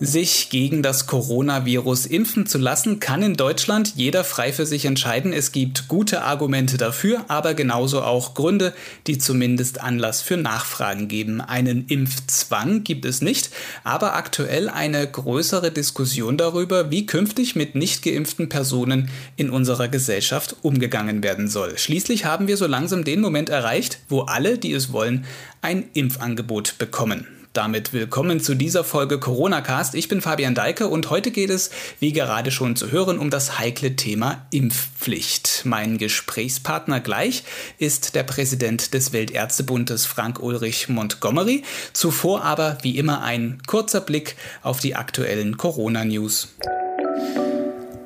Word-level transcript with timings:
Sich 0.00 0.48
gegen 0.48 0.84
das 0.84 1.08
Coronavirus 1.08 2.06
impfen 2.06 2.46
zu 2.46 2.58
lassen, 2.58 3.00
kann 3.00 3.20
in 3.20 3.34
Deutschland 3.34 3.94
jeder 3.96 4.22
frei 4.22 4.52
für 4.52 4.64
sich 4.64 4.84
entscheiden. 4.84 5.32
Es 5.32 5.50
gibt 5.50 5.88
gute 5.88 6.22
Argumente 6.22 6.76
dafür, 6.76 7.24
aber 7.26 7.54
genauso 7.54 8.02
auch 8.02 8.34
Gründe, 8.34 8.74
die 9.08 9.18
zumindest 9.18 9.80
Anlass 9.80 10.22
für 10.22 10.36
Nachfragen 10.36 11.08
geben. 11.08 11.40
Einen 11.40 11.86
Impfzwang 11.88 12.84
gibt 12.84 13.06
es 13.06 13.22
nicht, 13.22 13.50
aber 13.82 14.14
aktuell 14.14 14.68
eine 14.68 15.04
größere 15.04 15.72
Diskussion 15.72 16.36
darüber, 16.36 16.92
wie 16.92 17.04
künftig 17.04 17.56
mit 17.56 17.74
nicht 17.74 18.04
geimpften 18.04 18.48
Personen 18.48 19.10
in 19.34 19.50
unserer 19.50 19.88
Gesellschaft 19.88 20.54
umgegangen 20.62 21.24
werden 21.24 21.48
soll. 21.48 21.76
Schließlich 21.76 22.24
haben 22.24 22.46
wir 22.46 22.56
so 22.56 22.68
langsam 22.68 23.02
den 23.02 23.20
Moment 23.20 23.48
erreicht, 23.50 23.98
wo 24.08 24.20
alle, 24.20 24.58
die 24.58 24.72
es 24.72 24.92
wollen, 24.92 25.24
ein 25.60 25.86
Impfangebot 25.92 26.78
bekommen 26.78 27.26
damit 27.52 27.92
willkommen 27.92 28.40
zu 28.40 28.54
dieser 28.54 28.84
Folge 28.84 29.18
Corona 29.18 29.60
Cast. 29.60 29.94
Ich 29.94 30.08
bin 30.08 30.20
Fabian 30.20 30.54
Deike 30.54 30.88
und 30.88 31.10
heute 31.10 31.30
geht 31.30 31.50
es, 31.50 31.70
wie 32.00 32.12
gerade 32.12 32.50
schon 32.50 32.76
zu 32.76 32.90
hören, 32.90 33.18
um 33.18 33.30
das 33.30 33.58
heikle 33.58 33.96
Thema 33.96 34.46
Impfpflicht. 34.50 35.62
Mein 35.64 35.98
Gesprächspartner 35.98 37.00
gleich 37.00 37.44
ist 37.78 38.14
der 38.14 38.22
Präsident 38.22 38.94
des 38.94 39.12
Weltärztebundes 39.12 40.06
Frank 40.06 40.40
Ulrich 40.40 40.88
Montgomery. 40.88 41.62
Zuvor 41.92 42.44
aber 42.44 42.78
wie 42.82 42.98
immer 42.98 43.22
ein 43.22 43.62
kurzer 43.66 44.00
Blick 44.00 44.36
auf 44.62 44.80
die 44.80 44.94
aktuellen 44.94 45.56
Corona-News. 45.56 46.48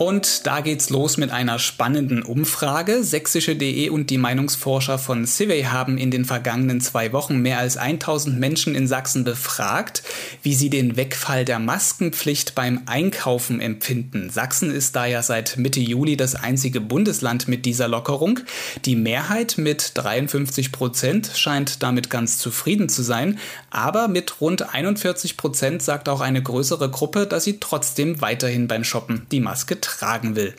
Und 0.03 0.49
da 0.49 0.63
geht's 0.63 0.91
los 0.91 1.17
mit 1.17 1.31
einer 1.31 1.61
spannenden 1.61 2.25
Umfrage. 2.25 3.05
Sächsische.de 3.05 3.89
und 3.89 4.11
die 4.11 4.19
Meinungsforscher 4.19 4.99
von 4.99 5.29
Civey 5.29 5.63
haben 5.63 5.97
in 5.97 6.11
den 6.11 6.25
vergangenen 6.25 6.81
zwei 6.81 7.13
Wochen 7.13 7.39
mehr 7.39 7.59
als 7.59 7.77
1000 7.77 8.37
Menschen 8.37 8.75
in 8.75 8.89
Sachsen 8.89 9.23
befragt, 9.23 10.03
wie 10.43 10.55
sie 10.55 10.71
den 10.71 10.97
Wegfall 10.97 11.45
der 11.45 11.61
Maskenpflicht 11.61 12.57
beim 12.57 12.81
Einkaufen 12.87 13.61
empfinden. 13.61 14.29
Sachsen 14.29 14.73
ist 14.73 14.97
da 14.97 15.07
ja 15.07 15.23
seit 15.23 15.57
Mitte 15.57 15.79
Juli 15.79 16.17
das 16.17 16.35
einzige 16.35 16.81
Bundesland 16.81 17.47
mit 17.47 17.65
dieser 17.65 17.87
Lockerung. 17.87 18.41
Die 18.85 18.97
Mehrheit 18.97 19.55
mit 19.57 19.93
53 19.95 20.73
Prozent 20.73 21.31
scheint 21.37 21.85
damit 21.85 22.11
ganz 22.11 22.39
zufrieden 22.39 22.89
zu 22.89 23.05
sein, 23.05 23.39
aber 23.71 24.09
mit 24.09 24.41
rund 24.41 24.75
41 24.75 25.37
Prozent 25.37 25.81
sagt 25.81 26.09
auch 26.09 26.21
eine 26.21 26.43
größere 26.43 26.91
Gruppe, 26.91 27.29
dass 27.29 27.45
sie 27.45 27.61
trotzdem 27.61 28.21
weiterhin 28.21 28.67
beim 28.67 28.83
Shoppen 28.83 29.29
die 29.31 29.39
Maske 29.39 29.81
tragen 29.81 29.92
will. 30.37 30.55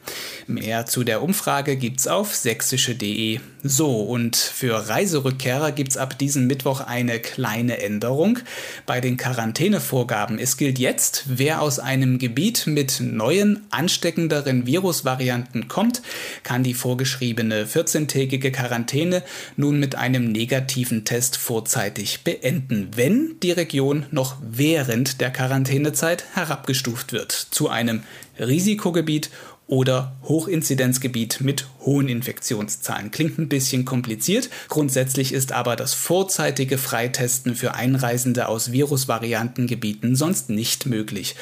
Mehr 0.47 0.85
zu 0.85 1.03
der 1.03 1.21
Umfrage 1.21 1.75
gibt's 1.75 2.07
auf 2.07 2.35
sächsische.de. 2.35 3.39
So, 3.65 4.01
und 4.01 4.35
für 4.35 4.89
Reiserückkehrer 4.89 5.71
gibt's 5.71 5.95
ab 5.95 6.19
diesem 6.19 6.47
Mittwoch 6.47 6.81
eine 6.81 7.19
kleine 7.19 7.81
Änderung 7.81 8.39
bei 8.85 8.99
den 8.99 9.15
Quarantänevorgaben. 9.15 10.37
Es 10.37 10.57
gilt 10.57 10.79
jetzt, 10.79 11.23
wer 11.27 11.61
aus 11.61 11.79
einem 11.79 12.19
Gebiet 12.19 12.67
mit 12.67 12.99
neuen, 12.99 13.65
ansteckenderen 13.69 14.65
Virusvarianten 14.65 15.69
kommt, 15.69 16.01
kann 16.43 16.63
die 16.63 16.73
vorgeschriebene 16.73 17.63
14-tägige 17.63 18.51
Quarantäne 18.51 19.23
nun 19.55 19.79
mit 19.79 19.95
einem 19.95 20.33
negativen 20.33 21.05
Test 21.05 21.37
vorzeitig 21.37 22.25
beenden, 22.25 22.89
wenn 22.97 23.37
die 23.41 23.53
Region 23.53 24.07
noch 24.11 24.35
während 24.41 25.21
der 25.21 25.31
Quarantänezeit 25.31 26.25
herabgestuft 26.33 27.13
wird 27.13 27.31
zu 27.31 27.69
einem 27.69 28.03
Risikogebiet 28.39 29.29
oder 29.67 30.15
Hochinzidenzgebiet 30.23 31.41
mit 31.41 31.67
hohen 31.81 32.07
Infektionszahlen. 32.07 33.11
Klingt 33.11 33.39
ein 33.39 33.49
bisschen 33.49 33.85
kompliziert. 33.85 34.49
Grundsätzlich 34.67 35.33
ist 35.33 35.51
aber 35.51 35.75
das 35.75 35.93
vorzeitige 35.93 36.77
Freitesten 36.77 37.55
für 37.55 37.73
Einreisende 37.73 38.47
aus 38.47 38.71
Virusvariantengebieten 38.71 40.15
sonst 40.15 40.49
nicht 40.49 40.85
möglich. 40.85 41.35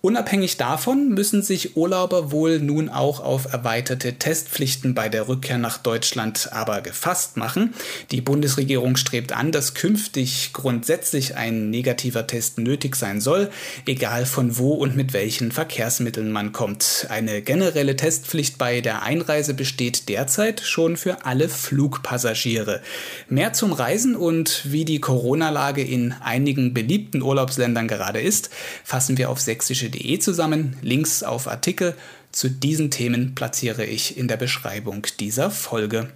Unabhängig 0.00 0.56
davon 0.58 1.08
müssen 1.08 1.42
sich 1.42 1.76
Urlauber 1.76 2.30
wohl 2.30 2.60
nun 2.60 2.88
auch 2.88 3.18
auf 3.18 3.52
erweiterte 3.52 4.12
Testpflichten 4.12 4.94
bei 4.94 5.08
der 5.08 5.26
Rückkehr 5.26 5.58
nach 5.58 5.76
Deutschland 5.78 6.52
aber 6.52 6.82
gefasst 6.82 7.36
machen. 7.36 7.74
Die 8.12 8.20
Bundesregierung 8.20 8.96
strebt 8.96 9.32
an, 9.32 9.50
dass 9.50 9.74
künftig 9.74 10.52
grundsätzlich 10.52 11.34
ein 11.34 11.70
negativer 11.70 12.28
Test 12.28 12.58
nötig 12.58 12.94
sein 12.94 13.20
soll, 13.20 13.50
egal 13.86 14.24
von 14.24 14.56
wo 14.56 14.74
und 14.74 14.94
mit 14.94 15.14
welchen 15.14 15.50
Verkehrsmitteln 15.50 16.30
man 16.30 16.52
kommt. 16.52 17.08
Eine 17.08 17.42
generelle 17.42 17.96
Testpflicht 17.96 18.56
bei 18.56 18.80
der 18.80 19.02
Einreise 19.02 19.52
besteht 19.52 20.08
derzeit 20.08 20.60
schon 20.60 20.96
für 20.96 21.24
alle 21.24 21.48
Flugpassagiere. 21.48 22.82
Mehr 23.28 23.52
zum 23.52 23.72
Reisen 23.72 24.14
und 24.14 24.62
wie 24.70 24.84
die 24.84 25.00
Corona-Lage 25.00 25.82
in 25.82 26.12
einigen 26.12 26.72
beliebten 26.72 27.20
Urlaubsländern 27.20 27.88
gerade 27.88 28.20
ist, 28.20 28.50
fassen 28.84 29.18
wir 29.18 29.28
auf 29.28 29.40
sächsische 29.40 29.87
www.ftf.de 29.88 30.18
zusammen. 30.18 30.76
Links 30.82 31.22
auf 31.22 31.48
Artikel 31.48 31.94
zu 32.32 32.50
diesen 32.50 32.90
Themen 32.90 33.34
platziere 33.34 33.84
ich 33.84 34.16
in 34.16 34.28
der 34.28 34.36
Beschreibung 34.36 35.06
dieser 35.18 35.50
Folge. 35.50 36.12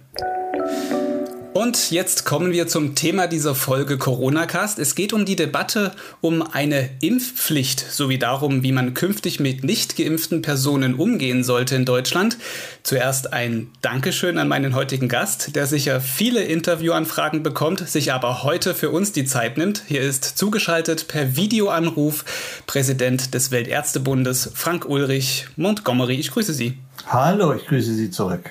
Und 1.53 1.91
jetzt 1.91 2.25
kommen 2.25 2.51
wir 2.51 2.67
zum 2.67 2.95
Thema 2.95 3.27
dieser 3.27 3.53
Folge 3.53 3.99
Corona-Cast. 3.99 4.79
Es 4.79 4.95
geht 4.95 5.13
um 5.13 5.23
die 5.23 5.35
Debatte 5.35 5.91
um 6.19 6.41
eine 6.41 6.89
Impfpflicht 6.99 7.79
sowie 7.79 8.17
darum, 8.17 8.63
wie 8.63 8.71
man 8.71 8.95
künftig 8.95 9.39
mit 9.39 9.63
nicht 9.63 9.95
geimpften 9.95 10.41
Personen 10.41 10.95
umgehen 10.95 11.43
sollte 11.43 11.75
in 11.75 11.85
Deutschland. 11.85 12.39
Zuerst 12.81 13.33
ein 13.33 13.69
Dankeschön 13.81 14.39
an 14.39 14.47
meinen 14.47 14.73
heutigen 14.73 15.07
Gast, 15.07 15.55
der 15.55 15.67
sicher 15.67 16.01
viele 16.01 16.41
Interviewanfragen 16.43 17.43
bekommt, 17.43 17.87
sich 17.87 18.11
aber 18.11 18.41
heute 18.41 18.73
für 18.73 18.89
uns 18.89 19.11
die 19.11 19.25
Zeit 19.25 19.59
nimmt. 19.59 19.83
Hier 19.87 20.01
ist 20.01 20.23
zugeschaltet 20.23 21.07
per 21.07 21.35
Videoanruf 21.35 22.25
Präsident 22.65 23.35
des 23.35 23.51
Weltärztebundes 23.51 24.49
Frank 24.55 24.89
Ulrich 24.89 25.45
Montgomery. 25.55 26.15
Ich 26.15 26.31
grüße 26.31 26.53
Sie. 26.53 26.79
Hallo, 27.05 27.53
ich 27.53 27.67
grüße 27.67 27.93
Sie 27.93 28.09
zurück. 28.09 28.49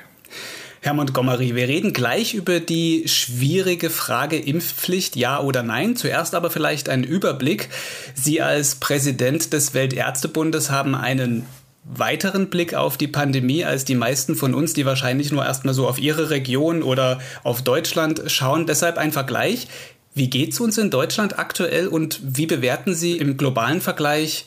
Herr 0.84 0.94
Montgomery, 0.94 1.54
wir 1.54 1.69
reden 1.69 1.93
gleich 1.93 2.34
über 2.34 2.59
die 2.59 3.04
schwierige 3.06 3.88
Frage 3.88 4.37
Impfpflicht, 4.37 5.15
ja 5.15 5.38
oder 5.38 5.62
nein. 5.62 5.94
Zuerst 5.94 6.34
aber 6.34 6.50
vielleicht 6.50 6.88
ein 6.88 7.04
Überblick. 7.04 7.69
Sie 8.16 8.43
als 8.43 8.75
Präsident 8.75 9.53
des 9.53 9.75
Weltärztebundes 9.75 10.72
haben 10.72 10.97
einen 10.97 11.47
weiteren 11.84 12.50
Blick 12.50 12.75
auf 12.75 12.97
die 12.97 13.06
Pandemie 13.06 13.65
als 13.65 13.84
die 13.84 13.94
meisten 13.94 14.34
von 14.34 14.54
uns, 14.54 14.72
die 14.72 14.84
wahrscheinlich 14.84 15.31
nur 15.31 15.44
erstmal 15.44 15.72
so 15.72 15.87
auf 15.87 16.00
ihre 16.00 16.31
Region 16.31 16.82
oder 16.82 17.20
auf 17.44 17.62
Deutschland 17.62 18.25
schauen. 18.26 18.66
Deshalb 18.66 18.99
ein 18.99 19.12
Vergleich. 19.12 19.69
Wie 20.14 20.31
geht 20.31 20.53
es 20.53 20.59
uns 20.59 20.78
in 20.78 20.91
Deutschland 20.91 21.38
aktuell 21.38 21.87
und 21.87 22.20
wie 22.25 22.47
bewerten 22.47 22.97
Sie 22.97 23.19
im 23.19 23.37
globalen 23.37 23.81
Vergleich 23.81 24.47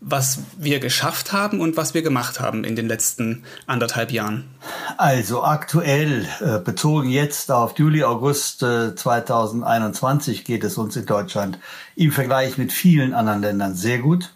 was 0.00 0.40
wir 0.56 0.80
geschafft 0.80 1.32
haben 1.32 1.60
und 1.60 1.76
was 1.76 1.92
wir 1.92 2.02
gemacht 2.02 2.40
haben 2.40 2.64
in 2.64 2.74
den 2.74 2.88
letzten 2.88 3.44
anderthalb 3.66 4.10
Jahren? 4.10 4.48
Also 4.96 5.44
aktuell, 5.44 6.26
äh, 6.40 6.58
bezogen 6.58 7.10
jetzt 7.10 7.52
auf 7.52 7.78
Juli, 7.78 8.02
August 8.02 8.62
äh, 8.62 8.94
2021 8.94 10.44
geht 10.44 10.64
es 10.64 10.78
uns 10.78 10.96
in 10.96 11.06
Deutschland 11.06 11.58
im 11.96 12.12
Vergleich 12.12 12.56
mit 12.56 12.72
vielen 12.72 13.12
anderen 13.12 13.42
Ländern 13.42 13.74
sehr 13.74 13.98
gut. 13.98 14.32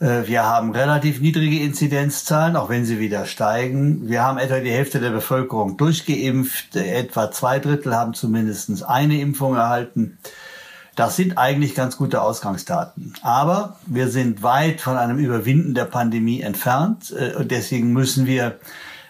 Äh, 0.00 0.26
wir 0.26 0.44
haben 0.44 0.72
relativ 0.72 1.20
niedrige 1.20 1.60
Inzidenzzahlen, 1.60 2.56
auch 2.56 2.68
wenn 2.68 2.84
sie 2.84 2.98
wieder 2.98 3.26
steigen. 3.26 4.08
Wir 4.08 4.22
haben 4.22 4.38
etwa 4.38 4.58
die 4.58 4.72
Hälfte 4.72 4.98
der 4.98 5.10
Bevölkerung 5.10 5.76
durchgeimpft. 5.76 6.74
Etwa 6.74 7.30
zwei 7.30 7.60
Drittel 7.60 7.94
haben 7.94 8.14
zumindest 8.14 8.84
eine 8.84 9.20
Impfung 9.20 9.54
erhalten. 9.54 10.18
Das 10.96 11.16
sind 11.16 11.38
eigentlich 11.38 11.74
ganz 11.74 11.96
gute 11.96 12.22
Ausgangsdaten. 12.22 13.14
Aber 13.22 13.76
wir 13.86 14.08
sind 14.08 14.42
weit 14.42 14.80
von 14.80 14.96
einem 14.96 15.18
Überwinden 15.18 15.74
der 15.74 15.86
Pandemie 15.86 16.40
entfernt. 16.40 17.12
Äh, 17.16 17.34
und 17.34 17.50
deswegen 17.50 17.92
müssen 17.92 18.26
wir 18.26 18.58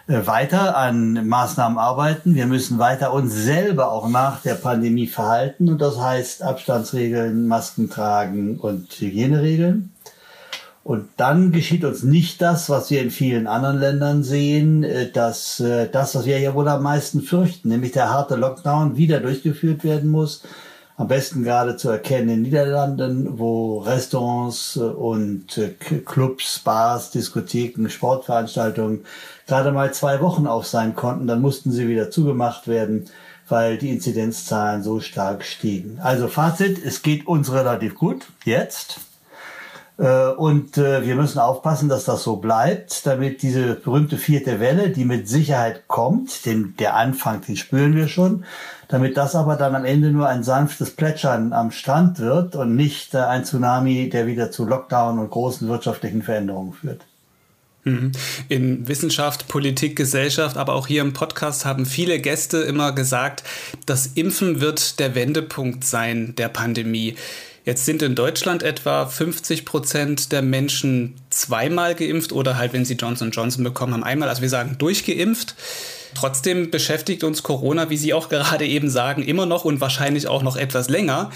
äh, 0.07 0.27
weiter 0.27 0.77
an 0.77 1.29
Maßnahmen 1.29 1.79
arbeiten. 1.79 2.35
Wir 2.35 2.47
müssen 2.47 2.79
weiter 2.79 3.13
uns 3.13 3.35
selber 3.35 3.91
auch 3.93 4.09
nach 4.09 4.41
der 4.41 4.55
Pandemie 4.55 5.07
verhalten. 5.07 5.69
Und 5.69 5.81
das 5.81 6.01
heißt 6.01 6.43
Abstandsregeln, 6.43 7.47
Masken 7.49 7.91
tragen 7.91 8.59
und 8.59 8.91
Hygieneregeln. 8.93 9.91
Und 10.85 11.09
dann 11.17 11.51
geschieht 11.51 11.85
uns 11.85 12.03
nicht 12.03 12.43
das, 12.43 12.69
was 12.69 12.91
wir 12.91 13.01
in 13.01 13.11
vielen 13.11 13.47
anderen 13.47 13.79
Ländern 13.79 14.23
sehen, 14.23 14.85
äh, 14.85 15.11
dass 15.11 15.63
das, 15.93 16.15
was 16.15 16.25
wir 16.25 16.39
ja 16.39 16.55
wohl 16.55 16.69
am 16.69 16.83
meisten 16.83 17.21
fürchten, 17.21 17.69
nämlich 17.69 17.93
der 17.93 18.11
harte 18.11 18.37
Lockdown 18.37 18.97
wieder 18.97 19.21
durchgeführt 19.21 19.85
werden 19.85 20.11
muss 20.11 20.43
am 20.97 21.09
besten 21.09 21.43
gerade 21.43 21.77
zu 21.77 21.89
erkennen 21.89 22.29
in 22.29 22.35
den 22.37 22.43
Niederlanden, 22.43 23.39
wo 23.39 23.79
Restaurants 23.79 24.77
und 24.77 25.59
äh, 25.59 25.71
Clubs, 26.05 26.61
Bars, 26.61 27.11
Diskotheken, 27.11 27.89
Sportveranstaltungen 27.89 29.05
gerade 29.47 29.73
mal 29.73 29.93
zwei 29.93 30.21
Wochen 30.21 30.47
auf 30.47 30.67
sein 30.67 30.95
konnten. 30.95 31.27
Dann 31.27 31.41
mussten 31.41 31.73
sie 31.73 31.89
wieder 31.89 32.11
zugemacht 32.11 32.69
werden, 32.69 33.07
weil 33.49 33.77
die 33.77 33.91
Inzidenzzahlen 33.91 34.83
so 34.83 35.01
stark 35.01 35.45
stiegen. 35.45 35.99
Also 36.01 36.29
Fazit, 36.29 36.83
es 36.85 37.03
geht 37.03 37.27
uns 37.27 37.53
relativ 37.53 37.97
gut 37.97 38.27
jetzt. 38.45 39.01
Äh, 39.97 40.29
und 40.31 40.77
äh, 40.77 41.07
wir 41.07 41.15
müssen 41.15 41.39
aufpassen, 41.39 41.89
dass 41.89 42.05
das 42.05 42.25
so 42.25 42.37
bleibt, 42.37 43.07
damit 43.07 43.43
diese 43.43 43.75
berühmte 43.75 44.19
vierte 44.19 44.59
Welle, 44.59 44.91
die 44.91 45.05
mit 45.05 45.29
Sicherheit 45.29 45.87
kommt, 45.87 46.47
den, 46.47 46.75
der 46.79 46.97
Anfang, 46.97 47.43
den 47.43 47.57
spüren 47.57 47.95
wir 47.95 48.09
schon, 48.09 48.45
damit 48.89 49.17
das 49.17 49.37
aber 49.37 49.57
dann 49.57 49.75
am 49.75 49.85
Ende 49.85 50.11
nur 50.11 50.29
ein 50.29 50.43
sanftes 50.43 50.91
Plätschern 50.91 51.53
am 51.53 51.71
Strand 51.71 52.19
wird 52.19 52.57
und 52.57 52.75
nicht 52.75 53.15
äh, 53.15 53.19
ein 53.19 53.45
Tsunami, 53.45 54.09
der 54.09 54.27
wieder 54.27 54.51
zu 54.51 54.65
Lockdown 54.65 55.19
und 55.19 55.31
großen 55.31 55.69
wirtschaftlichen 55.69 56.23
Veränderungen 56.23 56.73
führt. 56.73 57.03
Mhm. 57.85 58.13
In 58.49 58.89
Wissenschaft, 58.89 59.47
Politik, 59.47 59.95
Gesellschaft, 59.95 60.57
aber 60.57 60.73
auch 60.73 60.87
hier 60.87 61.03
im 61.03 61.13
Podcast 61.13 61.65
haben 61.67 61.87
viele 61.87 62.19
Gäste 62.19 62.59
immer 62.59 62.93
gesagt, 62.93 63.45
das 63.87 64.07
Impfen 64.07 64.61
wird 64.61 64.99
der 64.99 65.15
Wendepunkt 65.15 65.85
sein 65.85 66.35
der 66.37 66.49
Pandemie. 66.49 67.15
Jetzt 67.65 67.87
sind 67.87 68.03
in 68.03 68.15
Deutschland 68.15 68.63
etwa 68.63 69.07
50 69.07 69.65
Prozent 69.65 70.33
der 70.33 70.43
Menschen 70.43 71.15
zweimal 71.31 71.95
geimpft 71.95 72.33
oder 72.33 72.59
halt, 72.59 72.75
wenn 72.75 72.85
sie 72.85 72.95
Johnson 72.95 73.31
Johnson 73.31 73.65
bekommen 73.65 73.95
haben, 73.95 74.05
einmal. 74.05 74.29
Also 74.29 74.43
wir 74.43 74.51
sagen 74.51 74.77
durchgeimpft. 74.79 75.55
Trotzdem 76.15 76.71
beschäftigt 76.71 77.25
uns 77.25 77.43
Corona, 77.43 77.91
wie 77.91 77.97
Sie 77.97 78.13
auch 78.13 78.29
gerade 78.29 78.67
eben 78.67 78.91
sagen, 78.91 79.23
immer 79.23 79.47
noch 79.47 79.65
und 79.65 79.81
wahrscheinlich 79.81 80.29
auch 80.29 80.43
noch 80.43 80.57
etwas 80.57 80.89
länger. 80.89 81.31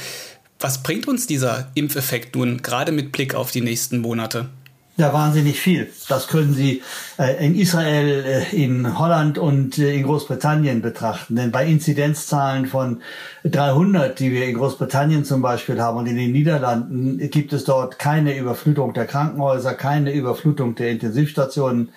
Was 0.60 0.82
bringt 0.82 1.08
uns 1.08 1.26
dieser 1.26 1.70
Impfeffekt 1.74 2.36
nun, 2.36 2.62
gerade 2.62 2.92
mit 2.92 3.10
Blick 3.10 3.34
auf 3.34 3.50
die 3.50 3.60
nächsten 3.60 3.98
Monate? 3.98 4.50
Ja, 5.00 5.12
wahnsinnig 5.12 5.60
viel. 5.60 5.88
Das 6.08 6.26
können 6.26 6.52
Sie 6.54 6.82
äh, 7.20 7.46
in 7.46 7.54
Israel, 7.54 8.24
äh, 8.52 8.64
in 8.64 8.98
Holland 8.98 9.38
und 9.38 9.78
äh, 9.78 9.94
in 9.94 10.02
Großbritannien 10.02 10.82
betrachten. 10.82 11.36
Denn 11.36 11.52
bei 11.52 11.66
Inzidenzzahlen 11.66 12.66
von 12.66 13.00
300, 13.44 14.18
die 14.18 14.32
wir 14.32 14.46
in 14.46 14.56
Großbritannien 14.56 15.24
zum 15.24 15.40
Beispiel 15.40 15.80
haben 15.80 15.98
und 15.98 16.06
in 16.06 16.16
den 16.16 16.32
Niederlanden, 16.32 17.18
gibt 17.30 17.52
es 17.52 17.62
dort 17.62 18.00
keine 18.00 18.36
Überflutung 18.36 18.92
der 18.92 19.06
Krankenhäuser, 19.06 19.74
keine 19.74 20.12
Überflutung 20.12 20.74
der 20.74 20.90
Intensivstationen 20.90 21.90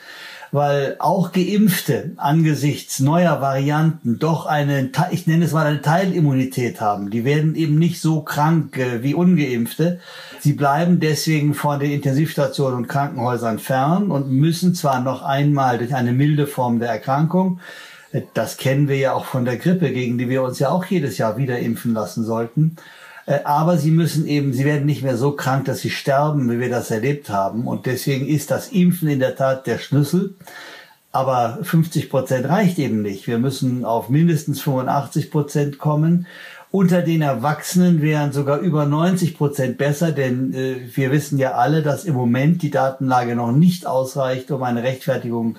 weil 0.51 0.95
auch 0.99 1.31
Geimpfte 1.31 2.11
angesichts 2.17 2.99
neuer 2.99 3.41
Varianten 3.41 4.19
doch 4.19 4.45
eine, 4.45 4.89
ich 5.11 5.27
nenne 5.27 5.45
es 5.45 5.53
mal 5.53 5.65
eine 5.65 5.81
Teilimmunität 5.81 6.81
haben. 6.81 7.09
Die 7.09 7.23
werden 7.23 7.55
eben 7.55 7.79
nicht 7.79 8.01
so 8.01 8.21
krank 8.21 8.77
äh, 8.77 9.03
wie 9.03 9.13
ungeimpfte. 9.13 9.99
Sie 10.39 10.53
bleiben 10.53 10.99
deswegen 10.99 11.53
von 11.53 11.79
den 11.79 11.91
Intensivstationen 11.91 12.77
und 12.77 12.87
Krankenhäusern 12.87 13.59
fern 13.59 14.11
und 14.11 14.29
müssen 14.29 14.75
zwar 14.75 14.99
noch 14.99 15.23
einmal 15.23 15.77
durch 15.77 15.95
eine 15.95 16.11
milde 16.11 16.47
Form 16.47 16.79
der 16.79 16.89
Erkrankung 16.89 17.59
das 18.33 18.57
kennen 18.57 18.87
wir 18.87 18.97
ja 18.97 19.13
auch 19.13 19.25
von 19.25 19.45
der 19.45 19.57
Grippe, 19.57 19.91
gegen 19.91 20.17
die 20.17 20.29
wir 20.29 20.43
uns 20.43 20.59
ja 20.59 20.69
auch 20.69 20.85
jedes 20.85 21.17
Jahr 21.17 21.37
wieder 21.37 21.59
impfen 21.59 21.93
lassen 21.93 22.25
sollten. 22.25 22.75
Äh, 23.31 23.43
aber 23.45 23.77
sie 23.77 23.91
müssen 23.91 24.27
eben, 24.27 24.51
sie 24.53 24.65
werden 24.65 24.85
nicht 24.85 25.03
mehr 25.03 25.15
so 25.15 25.31
krank, 25.31 25.65
dass 25.65 25.79
sie 25.79 25.89
sterben, 25.89 26.51
wie 26.51 26.59
wir 26.59 26.69
das 26.69 26.91
erlebt 26.91 27.29
haben. 27.29 27.65
Und 27.65 27.85
deswegen 27.85 28.27
ist 28.27 28.51
das 28.51 28.69
Impfen 28.69 29.07
in 29.07 29.19
der 29.19 29.35
Tat 29.35 29.67
der 29.67 29.77
Schlüssel. 29.77 30.35
Aber 31.13 31.59
50 31.61 32.09
Prozent 32.09 32.47
reicht 32.47 32.77
eben 32.79 33.01
nicht. 33.01 33.27
Wir 33.27 33.37
müssen 33.37 33.85
auf 33.85 34.09
mindestens 34.09 34.61
85 34.61 35.31
Prozent 35.31 35.77
kommen. 35.77 36.27
Unter 36.71 37.01
den 37.01 37.21
Erwachsenen 37.21 38.01
wären 38.01 38.31
sogar 38.31 38.59
über 38.59 38.85
90 38.85 39.37
Prozent 39.37 39.77
besser, 39.77 40.11
denn 40.11 40.53
äh, 40.53 40.75
wir 40.93 41.11
wissen 41.11 41.37
ja 41.37 41.51
alle, 41.51 41.83
dass 41.83 42.05
im 42.05 42.13
Moment 42.13 42.61
die 42.61 42.71
Datenlage 42.71 43.35
noch 43.35 43.51
nicht 43.51 43.85
ausreicht, 43.85 44.51
um 44.51 44.63
eine 44.63 44.83
Rechtfertigung 44.83 45.57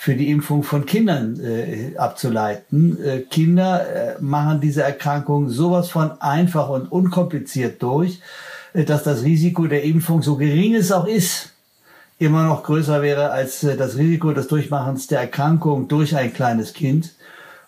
für 0.00 0.14
die 0.14 0.30
Impfung 0.30 0.62
von 0.62 0.86
Kindern 0.86 1.38
äh, 1.44 1.94
abzuleiten. 1.98 2.96
Äh, 3.04 3.18
Kinder 3.20 4.16
äh, 4.16 4.22
machen 4.22 4.58
diese 4.58 4.82
Erkrankung 4.82 5.50
sowas 5.50 5.90
von 5.90 6.18
einfach 6.22 6.70
und 6.70 6.90
unkompliziert 6.90 7.82
durch, 7.82 8.18
äh, 8.72 8.84
dass 8.84 9.02
das 9.02 9.24
Risiko 9.24 9.66
der 9.66 9.84
Impfung, 9.84 10.22
so 10.22 10.36
gering 10.36 10.74
es 10.74 10.90
auch 10.90 11.06
ist, 11.06 11.50
immer 12.18 12.44
noch 12.44 12.62
größer 12.62 13.02
wäre 13.02 13.30
als 13.30 13.62
äh, 13.62 13.76
das 13.76 13.98
Risiko 13.98 14.32
des 14.32 14.48
Durchmachens 14.48 15.06
der 15.06 15.20
Erkrankung 15.20 15.86
durch 15.86 16.16
ein 16.16 16.32
kleines 16.32 16.72
Kind. 16.72 17.12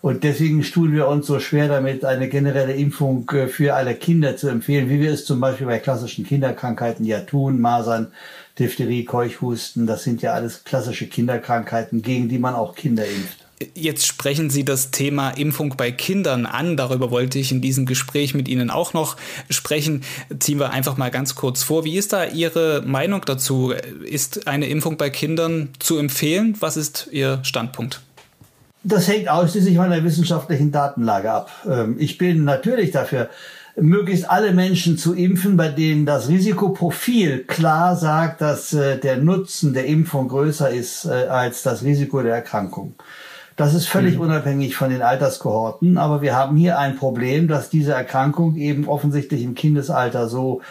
Und 0.00 0.24
deswegen 0.24 0.62
tun 0.62 0.94
wir 0.94 1.08
uns 1.08 1.26
so 1.26 1.38
schwer 1.38 1.68
damit, 1.68 2.02
eine 2.02 2.30
generelle 2.30 2.72
Impfung 2.72 3.28
äh, 3.28 3.46
für 3.46 3.74
alle 3.74 3.94
Kinder 3.94 4.38
zu 4.38 4.48
empfehlen, 4.48 4.88
wie 4.88 5.00
wir 5.00 5.12
es 5.12 5.26
zum 5.26 5.38
Beispiel 5.38 5.66
bei 5.66 5.80
klassischen 5.80 6.24
Kinderkrankheiten 6.24 7.04
ja 7.04 7.20
tun, 7.20 7.60
Masern, 7.60 8.10
Diphtherie, 8.58 9.04
Keuchhusten, 9.04 9.86
das 9.86 10.04
sind 10.04 10.22
ja 10.22 10.32
alles 10.32 10.64
klassische 10.64 11.06
Kinderkrankheiten, 11.06 12.02
gegen 12.02 12.28
die 12.28 12.38
man 12.38 12.54
auch 12.54 12.74
Kinder 12.74 13.04
impft. 13.06 13.38
Jetzt 13.74 14.06
sprechen 14.06 14.50
Sie 14.50 14.64
das 14.64 14.90
Thema 14.90 15.30
Impfung 15.30 15.74
bei 15.76 15.92
Kindern 15.92 16.46
an. 16.46 16.76
Darüber 16.76 17.10
wollte 17.10 17.38
ich 17.38 17.52
in 17.52 17.60
diesem 17.60 17.86
Gespräch 17.86 18.34
mit 18.34 18.48
Ihnen 18.48 18.70
auch 18.70 18.92
noch 18.92 19.16
sprechen. 19.50 20.02
Ziehen 20.40 20.58
wir 20.58 20.70
einfach 20.70 20.96
mal 20.96 21.10
ganz 21.10 21.34
kurz 21.34 21.62
vor. 21.62 21.84
Wie 21.84 21.96
ist 21.96 22.12
da 22.12 22.24
Ihre 22.24 22.82
Meinung 22.84 23.22
dazu? 23.24 23.72
Ist 24.04 24.48
eine 24.48 24.66
Impfung 24.66 24.96
bei 24.96 25.10
Kindern 25.10 25.70
zu 25.78 25.98
empfehlen? 25.98 26.56
Was 26.60 26.76
ist 26.76 27.08
Ihr 27.12 27.38
Standpunkt? 27.44 28.00
Das 28.84 29.06
hängt 29.06 29.28
ausschließlich 29.28 29.76
von 29.76 29.90
der 29.90 30.02
wissenschaftlichen 30.02 30.72
Datenlage 30.72 31.30
ab. 31.30 31.50
Ähm, 31.70 31.96
ich 31.98 32.18
bin 32.18 32.44
natürlich 32.44 32.90
dafür, 32.90 33.30
möglichst 33.76 34.28
alle 34.30 34.52
Menschen 34.52 34.98
zu 34.98 35.14
impfen, 35.14 35.56
bei 35.56 35.68
denen 35.68 36.06
das 36.06 36.28
Risikoprofil 36.28 37.44
klar 37.44 37.96
sagt, 37.96 38.40
dass 38.40 38.72
äh, 38.72 38.98
der 38.98 39.16
Nutzen 39.16 39.72
der 39.72 39.86
Impfung 39.86 40.28
größer 40.28 40.70
ist 40.70 41.06
äh, 41.06 41.26
als 41.28 41.62
das 41.62 41.82
Risiko 41.82 42.22
der 42.22 42.34
Erkrankung. 42.34 42.94
Das 43.56 43.74
ist 43.74 43.86
völlig 43.86 44.16
mhm. 44.16 44.22
unabhängig 44.22 44.76
von 44.76 44.90
den 44.90 45.02
Alterskohorten, 45.02 45.98
aber 45.98 46.22
wir 46.22 46.34
haben 46.34 46.56
hier 46.56 46.78
ein 46.78 46.96
Problem, 46.96 47.48
dass 47.48 47.70
diese 47.70 47.92
Erkrankung 47.92 48.56
eben 48.56 48.88
offensichtlich 48.88 49.42
im 49.42 49.54
Kindesalter 49.54 50.28
so 50.28 50.62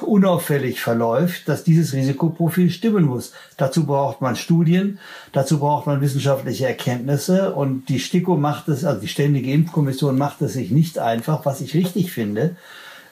unauffällig 0.00 0.80
verläuft, 0.80 1.48
dass 1.48 1.62
dieses 1.62 1.92
Risikoprofil 1.92 2.70
stimmen 2.70 3.04
muss. 3.04 3.32
Dazu 3.56 3.86
braucht 3.86 4.20
man 4.20 4.34
Studien, 4.34 4.98
dazu 5.32 5.60
braucht 5.60 5.86
man 5.86 6.00
wissenschaftliche 6.00 6.66
Erkenntnisse 6.66 7.54
und 7.54 7.88
die 7.88 8.00
STIKO 8.00 8.36
macht 8.36 8.68
es, 8.68 8.84
also 8.84 9.00
die 9.00 9.08
Ständige 9.08 9.52
Impfkommission 9.52 10.18
macht 10.18 10.42
es 10.42 10.54
sich 10.54 10.70
nicht 10.72 10.98
einfach, 10.98 11.46
was 11.46 11.60
ich 11.60 11.74
richtig 11.74 12.10
finde, 12.10 12.56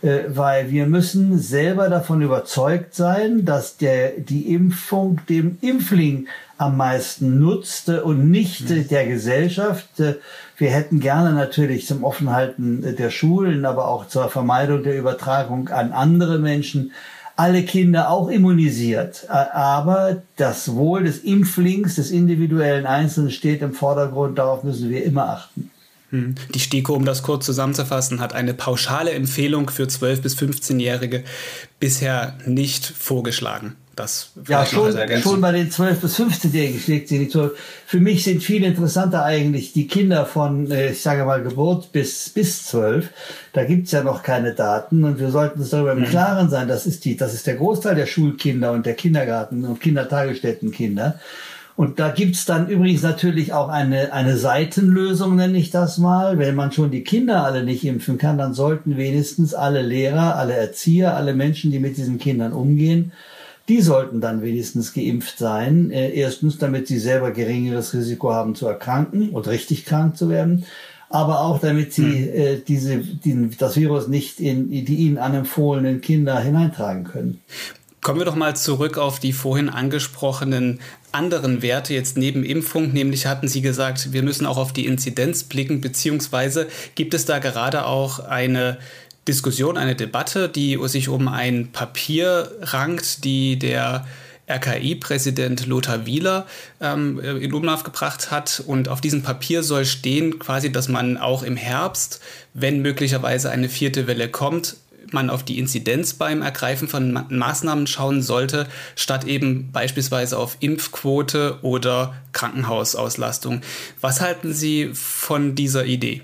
äh, 0.02 0.24
weil 0.28 0.70
wir 0.72 0.86
müssen 0.86 1.38
selber 1.38 1.88
davon 1.88 2.20
überzeugt 2.20 2.96
sein, 2.96 3.44
dass 3.44 3.76
der, 3.76 4.18
die 4.18 4.52
Impfung 4.52 5.20
dem 5.28 5.58
Impfling 5.60 6.26
am 6.58 6.76
meisten 6.76 7.38
nutzte 7.38 8.02
und 8.02 8.30
nicht 8.30 8.68
mhm. 8.68 8.88
der 8.88 9.06
Gesellschaft. 9.06 9.88
Wir 10.58 10.70
hätten 10.70 11.00
gerne 11.00 11.32
natürlich 11.32 11.86
zum 11.86 12.02
Offenhalten 12.02 12.96
der 12.96 13.10
Schulen, 13.10 13.66
aber 13.66 13.88
auch 13.88 14.08
zur 14.08 14.28
Vermeidung 14.30 14.82
der 14.82 14.98
Übertragung 14.98 15.68
an 15.68 15.92
andere 15.92 16.38
Menschen 16.38 16.92
alle 17.36 17.62
Kinder 17.64 18.10
auch 18.10 18.28
immunisiert. 18.28 19.28
Aber 19.28 20.22
das 20.36 20.74
Wohl 20.74 21.04
des 21.04 21.18
Impflings, 21.18 21.96
des 21.96 22.10
individuellen 22.10 22.86
Einzelnen 22.86 23.30
steht 23.30 23.60
im 23.60 23.74
Vordergrund. 23.74 24.38
Darauf 24.38 24.64
müssen 24.64 24.88
wir 24.88 25.04
immer 25.04 25.28
achten. 25.28 25.70
Mhm. 26.10 26.34
Die 26.54 26.60
STIKO, 26.60 26.94
um 26.94 27.04
das 27.04 27.22
kurz 27.22 27.44
zusammenzufassen, 27.44 28.20
hat 28.20 28.32
eine 28.32 28.54
pauschale 28.54 29.10
Empfehlung 29.10 29.68
für 29.68 29.84
12- 29.84 30.22
bis 30.22 30.36
15-Jährige 30.36 31.24
bisher 31.78 32.38
nicht 32.46 32.86
vorgeschlagen. 32.86 33.76
Das 33.96 34.32
ja, 34.46 34.66
schon, 34.66 34.92
schon 35.22 35.40
bei 35.40 35.52
den 35.52 35.70
12- 35.70 35.94
bis 35.94 36.20
15-Jährigen 36.20 36.78
schlägt 36.78 37.08
sie 37.08 37.18
nicht 37.18 37.32
so. 37.32 37.52
Für 37.86 37.98
mich 37.98 38.24
sind 38.24 38.42
viel 38.42 38.62
interessanter 38.62 39.24
eigentlich 39.24 39.72
die 39.72 39.88
Kinder 39.88 40.26
von, 40.26 40.70
äh, 40.70 40.90
ich 40.90 41.00
sage 41.00 41.24
mal, 41.24 41.42
Geburt 41.42 41.92
bis, 41.92 42.28
bis 42.28 42.66
12. 42.66 43.08
Da 43.54 43.64
gibt's 43.64 43.92
ja 43.92 44.02
noch 44.02 44.22
keine 44.22 44.52
Daten 44.52 45.02
und 45.04 45.18
wir 45.18 45.30
sollten 45.30 45.60
uns 45.60 45.70
darüber 45.70 45.92
im 45.92 46.00
mhm. 46.00 46.04
Klaren 46.04 46.50
sein, 46.50 46.68
das 46.68 46.86
ist, 46.86 47.06
die, 47.06 47.16
das 47.16 47.32
ist 47.32 47.46
der 47.46 47.56
Großteil 47.56 47.94
der 47.94 48.04
Schulkinder 48.04 48.72
und 48.72 48.84
der 48.84 48.94
Kindergarten- 48.94 49.64
und 49.64 49.80
Kindertagesstättenkinder. 49.80 51.18
Und 51.74 51.98
da 51.98 52.10
gibt's 52.10 52.44
dann 52.44 52.68
übrigens 52.68 53.02
natürlich 53.02 53.54
auch 53.54 53.70
eine, 53.70 54.12
eine 54.12 54.36
Seitenlösung, 54.36 55.36
nenne 55.36 55.56
ich 55.56 55.70
das 55.70 55.96
mal. 55.96 56.38
Wenn 56.38 56.54
man 56.54 56.70
schon 56.72 56.90
die 56.90 57.02
Kinder 57.02 57.44
alle 57.44 57.64
nicht 57.64 57.84
impfen 57.84 58.18
kann, 58.18 58.36
dann 58.36 58.52
sollten 58.52 58.98
wenigstens 58.98 59.54
alle 59.54 59.80
Lehrer, 59.80 60.36
alle 60.36 60.54
Erzieher, 60.54 61.16
alle 61.16 61.34
Menschen, 61.34 61.70
die 61.70 61.78
mit 61.78 61.96
diesen 61.96 62.18
Kindern 62.18 62.52
umgehen, 62.52 63.12
die 63.68 63.80
sollten 63.80 64.20
dann 64.20 64.42
wenigstens 64.42 64.92
geimpft 64.92 65.38
sein. 65.38 65.90
Äh, 65.90 66.10
erstens, 66.10 66.58
damit 66.58 66.86
sie 66.86 66.98
selber 66.98 67.30
geringeres 67.32 67.94
Risiko 67.94 68.32
haben 68.32 68.54
zu 68.54 68.66
erkranken 68.66 69.30
und 69.30 69.48
richtig 69.48 69.84
krank 69.84 70.16
zu 70.16 70.28
werden. 70.28 70.64
Aber 71.08 71.40
auch 71.40 71.60
damit 71.60 71.92
sie 71.92 72.02
hm. 72.02 72.34
äh, 72.34 72.56
diese, 72.66 72.98
die, 72.98 73.50
das 73.56 73.76
Virus 73.76 74.08
nicht 74.08 74.40
in 74.40 74.70
die 74.70 74.96
ihnen 74.96 75.18
anempfohlenen 75.18 76.00
Kinder 76.00 76.38
hineintragen 76.40 77.04
können. 77.04 77.40
Kommen 78.02 78.20
wir 78.20 78.24
doch 78.24 78.36
mal 78.36 78.54
zurück 78.54 78.98
auf 78.98 79.18
die 79.18 79.32
vorhin 79.32 79.68
angesprochenen 79.68 80.78
anderen 81.10 81.60
Werte 81.60 81.92
jetzt 81.92 82.16
neben 82.16 82.44
Impfung, 82.44 82.92
nämlich 82.92 83.26
hatten 83.26 83.48
Sie 83.48 83.62
gesagt, 83.62 84.12
wir 84.12 84.22
müssen 84.22 84.46
auch 84.46 84.58
auf 84.58 84.72
die 84.72 84.86
Inzidenz 84.86 85.42
blicken, 85.42 85.80
beziehungsweise 85.80 86.68
gibt 86.94 87.14
es 87.14 87.24
da 87.24 87.40
gerade 87.40 87.86
auch 87.86 88.20
eine 88.20 88.78
Diskussion, 89.28 89.76
eine 89.76 89.96
Debatte, 89.96 90.48
die 90.48 90.78
sich 90.84 91.08
um 91.08 91.28
ein 91.28 91.72
Papier 91.72 92.50
rankt, 92.60 93.24
die 93.24 93.58
der 93.58 94.06
RKI-Präsident 94.48 95.66
Lothar 95.66 96.06
Wieler 96.06 96.46
ähm, 96.80 97.18
in 97.18 97.52
Umlauf 97.52 97.82
gebracht 97.82 98.30
hat. 98.30 98.62
Und 98.64 98.88
auf 98.88 99.00
diesem 99.00 99.22
Papier 99.22 99.62
soll 99.62 99.84
stehen 99.84 100.38
quasi, 100.38 100.70
dass 100.70 100.88
man 100.88 101.16
auch 101.16 101.42
im 101.42 101.56
Herbst, 101.56 102.20
wenn 102.54 102.80
möglicherweise 102.80 103.50
eine 103.50 103.68
vierte 103.68 104.06
Welle 104.06 104.28
kommt, 104.28 104.76
man 105.12 105.30
auf 105.30 105.44
die 105.44 105.58
Inzidenz 105.58 106.14
beim 106.14 106.42
Ergreifen 106.42 106.88
von 106.88 107.12
Ma 107.12 107.26
Maßnahmen 107.28 107.86
schauen 107.86 108.22
sollte, 108.22 108.66
statt 108.96 109.24
eben 109.24 109.70
beispielsweise 109.72 110.38
auf 110.38 110.56
Impfquote 110.60 111.58
oder 111.62 112.14
Krankenhausauslastung. 112.32 113.62
Was 114.00 114.20
halten 114.20 114.52
Sie 114.52 114.90
von 114.94 115.54
dieser 115.54 115.84
Idee? 115.84 116.22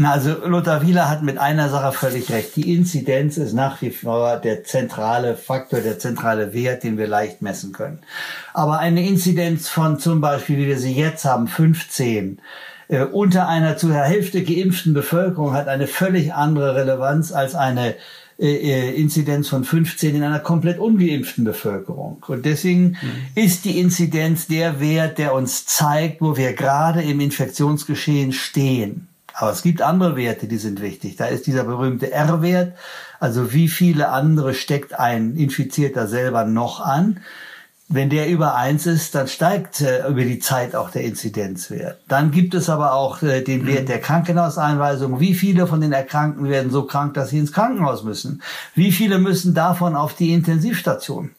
Na, 0.00 0.12
also 0.12 0.46
Lothar 0.46 0.86
Wieler 0.86 1.10
hat 1.10 1.24
mit 1.24 1.38
einer 1.38 1.68
Sache 1.68 1.90
völlig 1.90 2.30
recht. 2.30 2.54
Die 2.54 2.72
Inzidenz 2.72 3.36
ist 3.36 3.52
nach 3.52 3.82
wie 3.82 3.90
vor 3.90 4.36
der 4.36 4.62
zentrale 4.62 5.36
Faktor, 5.36 5.80
der 5.80 5.98
zentrale 5.98 6.54
Wert, 6.54 6.84
den 6.84 6.98
wir 6.98 7.08
leicht 7.08 7.42
messen 7.42 7.72
können. 7.72 7.98
Aber 8.54 8.78
eine 8.78 9.04
Inzidenz 9.04 9.68
von 9.68 9.98
zum 9.98 10.20
Beispiel, 10.20 10.56
wie 10.58 10.68
wir 10.68 10.78
sie 10.78 10.94
jetzt 10.94 11.24
haben, 11.24 11.48
15, 11.48 12.40
äh, 12.86 13.06
unter 13.06 13.48
einer 13.48 13.76
zur 13.76 13.92
Hälfte 13.92 14.44
geimpften 14.44 14.94
Bevölkerung 14.94 15.52
hat 15.52 15.66
eine 15.66 15.88
völlig 15.88 16.32
andere 16.32 16.76
Relevanz 16.76 17.32
als 17.32 17.56
eine 17.56 17.96
äh, 18.38 18.46
äh 18.46 18.94
Inzidenz 18.94 19.48
von 19.48 19.64
15 19.64 20.14
in 20.14 20.22
einer 20.22 20.38
komplett 20.38 20.78
ungeimpften 20.78 21.42
Bevölkerung. 21.42 22.22
Und 22.28 22.46
deswegen 22.46 22.90
mhm. 22.90 22.96
ist 23.34 23.64
die 23.64 23.80
Inzidenz 23.80 24.46
der 24.46 24.78
Wert, 24.78 25.18
der 25.18 25.34
uns 25.34 25.66
zeigt, 25.66 26.20
wo 26.20 26.36
wir 26.36 26.52
gerade 26.52 27.02
im 27.02 27.18
Infektionsgeschehen 27.18 28.32
stehen. 28.32 29.08
Aber 29.38 29.52
es 29.52 29.62
gibt 29.62 29.82
andere 29.82 30.16
Werte, 30.16 30.48
die 30.48 30.58
sind 30.58 30.82
wichtig. 30.82 31.14
Da 31.14 31.26
ist 31.26 31.46
dieser 31.46 31.62
berühmte 31.62 32.10
R-Wert, 32.10 32.76
also 33.20 33.52
wie 33.52 33.68
viele 33.68 34.08
andere 34.08 34.52
steckt 34.52 34.98
ein 34.98 35.36
Infizierter 35.36 36.08
selber 36.08 36.44
noch 36.44 36.80
an. 36.80 37.20
Wenn 37.88 38.10
der 38.10 38.28
über 38.28 38.56
eins 38.56 38.84
ist, 38.86 39.14
dann 39.14 39.28
steigt 39.28 39.80
äh, 39.80 40.08
über 40.08 40.24
die 40.24 40.40
Zeit 40.40 40.74
auch 40.74 40.90
der 40.90 41.04
Inzidenzwert. 41.04 42.00
Dann 42.08 42.32
gibt 42.32 42.52
es 42.54 42.68
aber 42.68 42.94
auch 42.94 43.22
äh, 43.22 43.40
den 43.40 43.64
Wert 43.66 43.84
mhm. 43.84 43.86
der 43.86 44.00
Krankenhauseinweisung. 44.00 45.20
Wie 45.20 45.34
viele 45.34 45.68
von 45.68 45.80
den 45.80 45.92
Erkrankten 45.92 46.48
werden 46.48 46.72
so 46.72 46.82
krank, 46.82 47.14
dass 47.14 47.30
sie 47.30 47.38
ins 47.38 47.52
Krankenhaus 47.52 48.02
müssen? 48.02 48.42
Wie 48.74 48.90
viele 48.90 49.18
müssen 49.18 49.54
davon 49.54 49.94
auf 49.94 50.14
die 50.14 50.32
Intensivstation? 50.32 51.30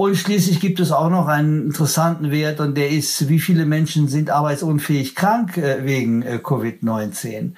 Und 0.00 0.16
schließlich 0.16 0.60
gibt 0.60 0.80
es 0.80 0.92
auch 0.92 1.10
noch 1.10 1.28
einen 1.28 1.66
interessanten 1.66 2.30
Wert 2.30 2.58
und 2.60 2.74
der 2.74 2.88
ist, 2.88 3.28
wie 3.28 3.38
viele 3.38 3.66
Menschen 3.66 4.08
sind 4.08 4.30
arbeitsunfähig 4.30 5.14
krank 5.14 5.58
äh, 5.58 5.84
wegen 5.84 6.22
äh, 6.22 6.40
Covid-19. 6.42 7.50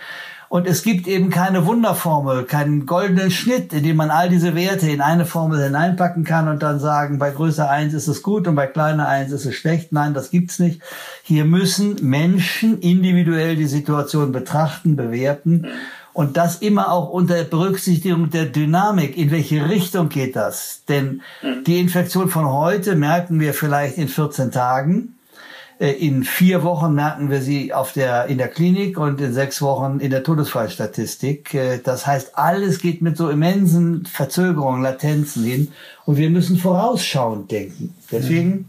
Und 0.49 0.67
es 0.67 0.83
gibt 0.83 1.07
eben 1.07 1.31
keine 1.31 1.67
Wunderformel, 1.67 2.43
keinen 2.43 2.85
goldenen 2.85 3.31
Schnitt, 3.31 3.73
in 3.73 3.85
dem 3.85 3.95
man 3.95 4.11
all 4.11 4.29
diese 4.29 4.57
Werte 4.57 4.91
in 4.91 5.01
eine 5.01 5.25
Formel 5.25 5.63
hineinpacken 5.63 6.25
kann 6.25 6.49
und 6.49 6.65
dann 6.65 6.81
sagen, 6.81 7.21
bei 7.21 7.31
Größe 7.31 7.71
1 7.71 7.95
ist 7.95 8.09
es 8.09 8.25
gut 8.25 8.49
und 8.49 8.57
bei 8.57 8.67
kleiner 8.67 9.07
1 9.07 9.31
ist 9.31 9.47
es 9.47 9.55
schlecht. 9.55 9.93
Nein, 9.93 10.13
das 10.13 10.33
gibt's 10.33 10.59
nicht. 10.59 10.83
Hier 11.23 11.45
müssen 11.45 11.95
Menschen 12.03 12.81
individuell 12.81 13.55
die 13.55 13.67
Situation 13.67 14.33
betrachten, 14.33 14.97
bewerten 14.97 15.69
und 16.13 16.37
das 16.37 16.57
immer 16.57 16.93
auch 16.93 17.09
unter 17.11 17.43
Berücksichtigung 17.45 18.31
der 18.31 18.47
Dynamik. 18.47 19.17
In 19.17 19.31
welche 19.31 19.69
Richtung 19.69 20.09
geht 20.09 20.37
das? 20.37 20.83
Denn 20.89 21.23
mhm. 21.43 21.65
die 21.65 21.81
Infektion 21.81 22.29
von 22.29 22.47
heute 22.47 22.97
merken 22.97 23.41
wir 23.41 23.55
vielleicht 23.55 23.99
in 23.99 24.09
14 24.09 24.51
Tagen. 24.51 25.15
Äh, 25.79 25.93
in 25.93 26.23
vier 26.23 26.63
Wochen 26.63 26.95
merken 26.95 27.31
wir 27.31 27.41
sie 27.41 27.73
auf 27.73 27.93
der, 27.93 28.27
in 28.27 28.39
der 28.39 28.49
Klinik 28.49 28.99
und 28.99 29.21
in 29.21 29.33
sechs 29.33 29.63
Wochen 29.63 30.01
in 30.01 30.11
der 30.11 30.23
Todesfallstatistik. 30.23 31.55
Äh, 31.55 31.79
das 31.83 32.07
heißt, 32.07 32.39
alles 32.39 32.79
geht 32.79 33.01
mit 33.01 33.17
so 33.17 33.31
immensen 33.31 34.05
Verzögerungen, 34.07 34.83
Latenzen 34.83 35.45
hin. 35.45 35.69
Und 36.05 36.19
wir 36.19 36.31
müssen 36.31 36.59
vorausschauend 36.59 37.51
denken. 37.51 37.95
Deswegen, 38.11 38.49
mhm. 38.49 38.65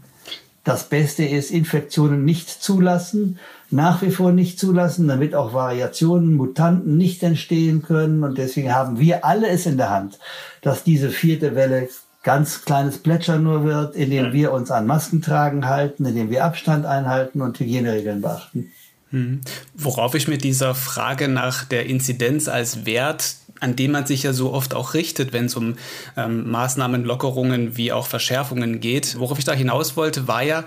Das 0.64 0.88
Beste 0.88 1.24
ist, 1.24 1.50
Infektionen 1.50 2.24
nicht 2.24 2.48
zulassen, 2.48 3.38
nach 3.70 4.00
wie 4.02 4.10
vor 4.10 4.32
nicht 4.32 4.58
zulassen, 4.58 5.06
damit 5.06 5.34
auch 5.34 5.52
Variationen, 5.52 6.34
Mutanten 6.34 6.96
nicht 6.96 7.22
entstehen 7.22 7.82
können. 7.82 8.24
Und 8.24 8.38
deswegen 8.38 8.74
haben 8.74 8.98
wir 8.98 9.24
alle 9.24 9.48
es 9.48 9.66
in 9.66 9.76
der 9.76 9.90
Hand, 9.90 10.18
dass 10.62 10.82
diese 10.82 11.10
vierte 11.10 11.54
Welle 11.54 11.88
ganz 12.22 12.64
kleines 12.64 12.98
Plätschern 12.98 13.42
nur 13.42 13.64
wird, 13.64 13.94
indem 13.94 14.32
wir 14.32 14.52
uns 14.52 14.70
an 14.70 14.86
Maskentragen 14.86 15.68
halten, 15.68 16.06
indem 16.06 16.30
wir 16.30 16.44
Abstand 16.44 16.86
einhalten 16.86 17.42
und 17.42 17.60
Hygieneregeln 17.60 18.22
beachten. 18.22 18.72
Hm. 19.10 19.42
Worauf 19.74 20.14
ich 20.14 20.26
mit 20.26 20.42
dieser 20.42 20.74
Frage 20.74 21.28
nach 21.28 21.64
der 21.64 21.86
Inzidenz 21.86 22.48
als 22.48 22.86
Wert 22.86 23.36
an 23.60 23.76
dem 23.76 23.92
man 23.92 24.06
sich 24.06 24.24
ja 24.24 24.32
so 24.32 24.52
oft 24.52 24.74
auch 24.74 24.94
richtet, 24.94 25.32
wenn 25.32 25.46
es 25.46 25.56
um 25.56 25.76
ähm, 26.16 26.50
Maßnahmen, 26.50 27.04
Lockerungen 27.04 27.76
wie 27.76 27.92
auch 27.92 28.06
Verschärfungen 28.06 28.80
geht. 28.80 29.18
Worauf 29.18 29.38
ich 29.38 29.44
da 29.44 29.52
hinaus 29.52 29.96
wollte, 29.96 30.28
war 30.28 30.42
ja, 30.42 30.64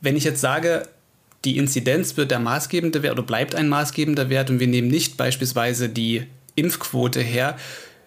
wenn 0.00 0.16
ich 0.16 0.24
jetzt 0.24 0.40
sage, 0.40 0.86
die 1.44 1.58
Inzidenz 1.58 2.16
wird 2.16 2.30
der 2.30 2.38
maßgebende 2.38 3.02
Wert 3.02 3.14
oder 3.14 3.22
bleibt 3.22 3.54
ein 3.54 3.68
maßgebender 3.68 4.30
Wert 4.30 4.50
und 4.50 4.60
wir 4.60 4.66
nehmen 4.66 4.88
nicht 4.88 5.16
beispielsweise 5.16 5.88
die 5.88 6.26
Impfquote 6.54 7.20
her, 7.20 7.56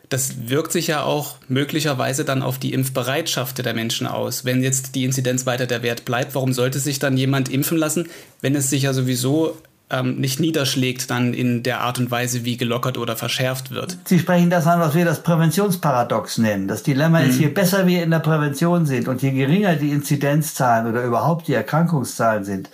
das 0.09 0.47
wirkt 0.49 0.71
sich 0.71 0.87
ja 0.87 1.03
auch 1.03 1.35
möglicherweise 1.49 2.23
dann 2.23 2.41
auf 2.41 2.57
die 2.57 2.73
Impfbereitschaft 2.73 3.63
der 3.63 3.73
Menschen 3.73 4.07
aus. 4.07 4.45
Wenn 4.45 4.63
jetzt 4.63 4.95
die 4.95 5.03
Inzidenz 5.03 5.45
weiter 5.45 5.65
der 5.67 5.83
Wert 5.83 6.05
bleibt, 6.05 6.33
warum 6.33 6.53
sollte 6.53 6.79
sich 6.79 6.99
dann 6.99 7.17
jemand 7.17 7.49
impfen 7.49 7.77
lassen, 7.77 8.07
wenn 8.41 8.55
es 8.55 8.69
sich 8.69 8.83
ja 8.83 8.93
sowieso 8.93 9.57
ähm, 9.89 10.17
nicht 10.17 10.39
niederschlägt 10.39 11.09
dann 11.09 11.33
in 11.33 11.63
der 11.63 11.81
Art 11.81 11.99
und 11.99 12.11
Weise, 12.11 12.43
wie 12.43 12.57
gelockert 12.57 12.97
oder 12.97 13.15
verschärft 13.15 13.71
wird. 13.71 13.97
Sie 14.05 14.19
sprechen 14.19 14.49
das 14.49 14.67
an, 14.67 14.79
was 14.79 14.95
wir 14.95 15.05
das 15.05 15.23
Präventionsparadox 15.23 16.39
nennen. 16.39 16.67
Das 16.67 16.83
Dilemma 16.83 17.21
mhm. 17.21 17.29
ist, 17.29 17.39
je 17.39 17.47
besser 17.47 17.87
wir 17.87 18.03
in 18.03 18.11
der 18.11 18.19
Prävention 18.19 18.85
sind 18.85 19.07
und 19.07 19.21
je 19.21 19.31
geringer 19.31 19.75
die 19.75 19.91
Inzidenzzahlen 19.91 20.87
oder 20.87 21.03
überhaupt 21.03 21.47
die 21.47 21.53
Erkrankungszahlen 21.53 22.43
sind, 22.43 22.69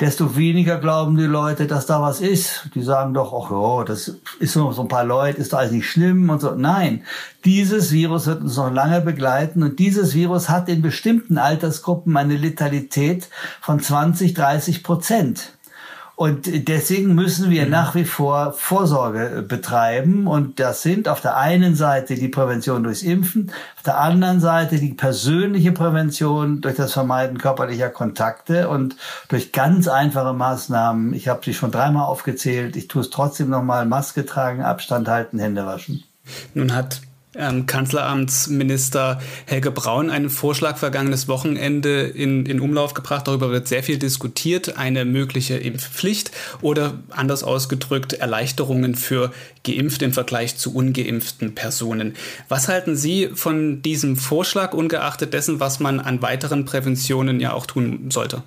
desto 0.00 0.36
weniger 0.36 0.78
glauben 0.78 1.16
die 1.16 1.24
Leute, 1.24 1.66
dass 1.66 1.86
da 1.86 2.00
was 2.00 2.20
ist. 2.20 2.70
Die 2.74 2.82
sagen 2.82 3.14
doch, 3.14 3.32
ach 3.32 3.50
ja, 3.50 3.84
das 3.84 4.16
ist 4.38 4.56
nur 4.56 4.72
so 4.72 4.82
ein 4.82 4.88
paar 4.88 5.04
Leute, 5.04 5.38
ist 5.38 5.52
doch 5.52 5.58
alles 5.58 5.72
nicht 5.72 5.88
schlimm 5.88 6.30
und 6.30 6.40
so. 6.40 6.54
Nein, 6.54 7.04
dieses 7.44 7.92
Virus 7.92 8.26
wird 8.26 8.42
uns 8.42 8.56
noch 8.56 8.72
lange 8.72 9.00
begleiten 9.02 9.62
und 9.62 9.78
dieses 9.78 10.14
Virus 10.14 10.48
hat 10.48 10.68
in 10.68 10.82
bestimmten 10.82 11.38
Altersgruppen 11.38 12.16
eine 12.16 12.36
Letalität 12.36 13.28
von 13.60 13.80
20, 13.80 14.34
30 14.34 14.82
Prozent. 14.82 15.52
Und 16.20 16.68
deswegen 16.68 17.14
müssen 17.14 17.48
wir 17.48 17.64
mhm. 17.64 17.70
nach 17.70 17.94
wie 17.94 18.04
vor 18.04 18.52
Vorsorge 18.52 19.42
betreiben. 19.48 20.26
Und 20.26 20.60
das 20.60 20.82
sind 20.82 21.08
auf 21.08 21.22
der 21.22 21.38
einen 21.38 21.74
Seite 21.76 22.14
die 22.14 22.28
Prävention 22.28 22.82
durchs 22.82 23.00
Impfen, 23.02 23.50
auf 23.74 23.82
der 23.84 23.98
anderen 23.98 24.38
Seite 24.38 24.76
die 24.76 24.92
persönliche 24.92 25.72
Prävention 25.72 26.60
durch 26.60 26.74
das 26.74 26.92
Vermeiden 26.92 27.38
körperlicher 27.38 27.88
Kontakte 27.88 28.68
und 28.68 28.96
durch 29.28 29.52
ganz 29.52 29.88
einfache 29.88 30.34
Maßnahmen. 30.34 31.14
Ich 31.14 31.26
habe 31.26 31.40
sie 31.42 31.54
schon 31.54 31.70
dreimal 31.70 32.04
aufgezählt. 32.04 32.76
Ich 32.76 32.86
tue 32.86 33.00
es 33.00 33.08
trotzdem 33.08 33.48
nochmal. 33.48 33.86
Maske 33.86 34.26
tragen, 34.26 34.60
Abstand 34.60 35.08
halten, 35.08 35.38
Hände 35.38 35.64
waschen. 35.64 36.04
Nun 36.52 36.74
hat 36.74 37.00
ähm, 37.36 37.66
Kanzleramtsminister 37.66 39.20
Helge 39.46 39.70
Braun 39.70 40.10
einen 40.10 40.30
Vorschlag 40.30 40.78
vergangenes 40.78 41.28
Wochenende 41.28 42.02
in, 42.02 42.44
in 42.46 42.60
Umlauf 42.60 42.94
gebracht. 42.94 43.28
Darüber 43.28 43.50
wird 43.50 43.68
sehr 43.68 43.82
viel 43.82 43.98
diskutiert. 43.98 44.76
Eine 44.76 45.04
mögliche 45.04 45.56
Impfpflicht 45.56 46.32
oder 46.60 46.94
anders 47.10 47.44
ausgedrückt 47.44 48.14
Erleichterungen 48.14 48.94
für 48.94 49.32
Geimpfte 49.64 50.04
im 50.04 50.12
Vergleich 50.12 50.56
zu 50.56 50.74
ungeimpften 50.74 51.54
Personen. 51.54 52.14
Was 52.48 52.68
halten 52.68 52.96
Sie 52.96 53.30
von 53.34 53.82
diesem 53.82 54.16
Vorschlag, 54.16 54.74
ungeachtet 54.74 55.32
dessen, 55.32 55.60
was 55.60 55.80
man 55.80 56.00
an 56.00 56.22
weiteren 56.22 56.64
Präventionen 56.64 57.40
ja 57.40 57.52
auch 57.52 57.66
tun 57.66 58.10
sollte? 58.10 58.42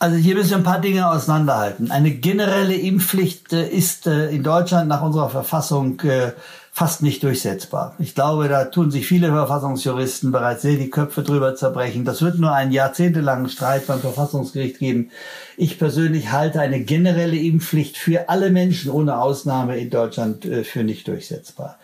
Also 0.00 0.16
hier 0.16 0.36
müssen 0.36 0.50
wir 0.50 0.56
ein 0.58 0.62
paar 0.62 0.80
Dinge 0.80 1.10
auseinanderhalten. 1.10 1.90
Eine 1.90 2.12
generelle 2.12 2.74
Impfpflicht 2.74 3.52
äh, 3.52 3.68
ist 3.68 4.06
äh, 4.06 4.30
in 4.30 4.44
Deutschland 4.44 4.88
nach 4.88 5.02
unserer 5.02 5.28
Verfassung 5.28 6.00
äh, 6.02 6.32
fast 6.78 7.02
nicht 7.02 7.24
durchsetzbar. 7.24 7.96
Ich 7.98 8.14
glaube, 8.14 8.46
da 8.46 8.66
tun 8.66 8.92
sich 8.92 9.04
viele 9.04 9.30
Verfassungsjuristen 9.30 10.30
bereits 10.30 10.62
sehr 10.62 10.76
die 10.76 10.90
Köpfe 10.90 11.24
drüber 11.24 11.56
zerbrechen. 11.56 12.04
Das 12.04 12.22
wird 12.22 12.38
nur 12.38 12.52
einen 12.52 12.70
jahrzehntelangen 12.70 13.48
Streit 13.48 13.88
beim 13.88 13.98
Verfassungsgericht 13.98 14.78
geben. 14.78 15.10
Ich 15.56 15.80
persönlich 15.80 16.30
halte 16.30 16.60
eine 16.60 16.78
generelle 16.78 17.36
Impfpflicht 17.36 17.96
für 17.96 18.28
alle 18.28 18.50
Menschen 18.50 18.92
ohne 18.92 19.20
Ausnahme 19.20 19.76
in 19.76 19.90
Deutschland 19.90 20.44
äh, 20.44 20.62
für 20.62 20.84
nicht 20.84 21.08
durchsetzbar. 21.08 21.80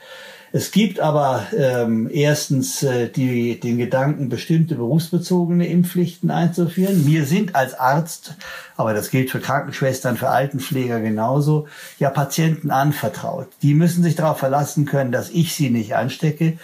Es 0.56 0.70
gibt 0.70 1.00
aber 1.00 1.48
ähm, 1.58 2.08
erstens 2.12 2.84
äh, 2.84 3.08
die, 3.08 3.58
den 3.58 3.76
Gedanken, 3.76 4.28
bestimmte 4.28 4.76
berufsbezogene 4.76 5.66
Impfpflichten 5.66 6.30
einzuführen. 6.30 7.06
Wir 7.06 7.26
sind 7.26 7.56
als 7.56 7.74
Arzt, 7.74 8.36
aber 8.76 8.94
das 8.94 9.10
gilt 9.10 9.32
für 9.32 9.40
Krankenschwestern, 9.40 10.16
für 10.16 10.28
Altenpfleger 10.28 11.00
genauso, 11.00 11.66
ja 11.98 12.08
Patienten 12.08 12.70
anvertraut. 12.70 13.48
Die 13.62 13.74
müssen 13.74 14.04
sich 14.04 14.14
darauf 14.14 14.38
verlassen 14.38 14.84
können, 14.84 15.10
dass 15.10 15.28
ich 15.30 15.56
sie 15.56 15.70
nicht 15.70 15.96
anstecke. 15.96 16.56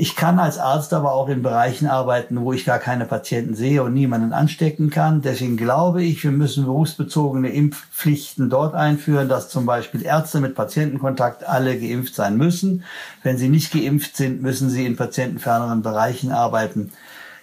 Ich 0.00 0.14
kann 0.14 0.38
als 0.38 0.58
Arzt 0.58 0.94
aber 0.94 1.10
auch 1.10 1.28
in 1.28 1.42
Bereichen 1.42 1.88
arbeiten, 1.88 2.40
wo 2.40 2.52
ich 2.52 2.64
gar 2.64 2.78
keine 2.78 3.04
Patienten 3.04 3.56
sehe 3.56 3.82
und 3.82 3.94
niemanden 3.94 4.32
anstecken 4.32 4.90
kann. 4.90 5.22
Deswegen 5.22 5.56
glaube 5.56 6.04
ich, 6.04 6.22
wir 6.22 6.30
müssen 6.30 6.66
berufsbezogene 6.66 7.48
Impfpflichten 7.48 8.48
dort 8.48 8.76
einführen, 8.76 9.28
dass 9.28 9.48
zum 9.48 9.66
Beispiel 9.66 10.04
Ärzte 10.04 10.38
mit 10.38 10.54
Patientenkontakt 10.54 11.42
alle 11.42 11.76
geimpft 11.76 12.14
sein 12.14 12.36
müssen. 12.36 12.84
Wenn 13.24 13.38
sie 13.38 13.48
nicht 13.48 13.72
geimpft 13.72 14.16
sind, 14.16 14.40
müssen 14.40 14.70
sie 14.70 14.86
in 14.86 14.94
patientenferneren 14.94 15.82
Bereichen 15.82 16.30
arbeiten. 16.30 16.92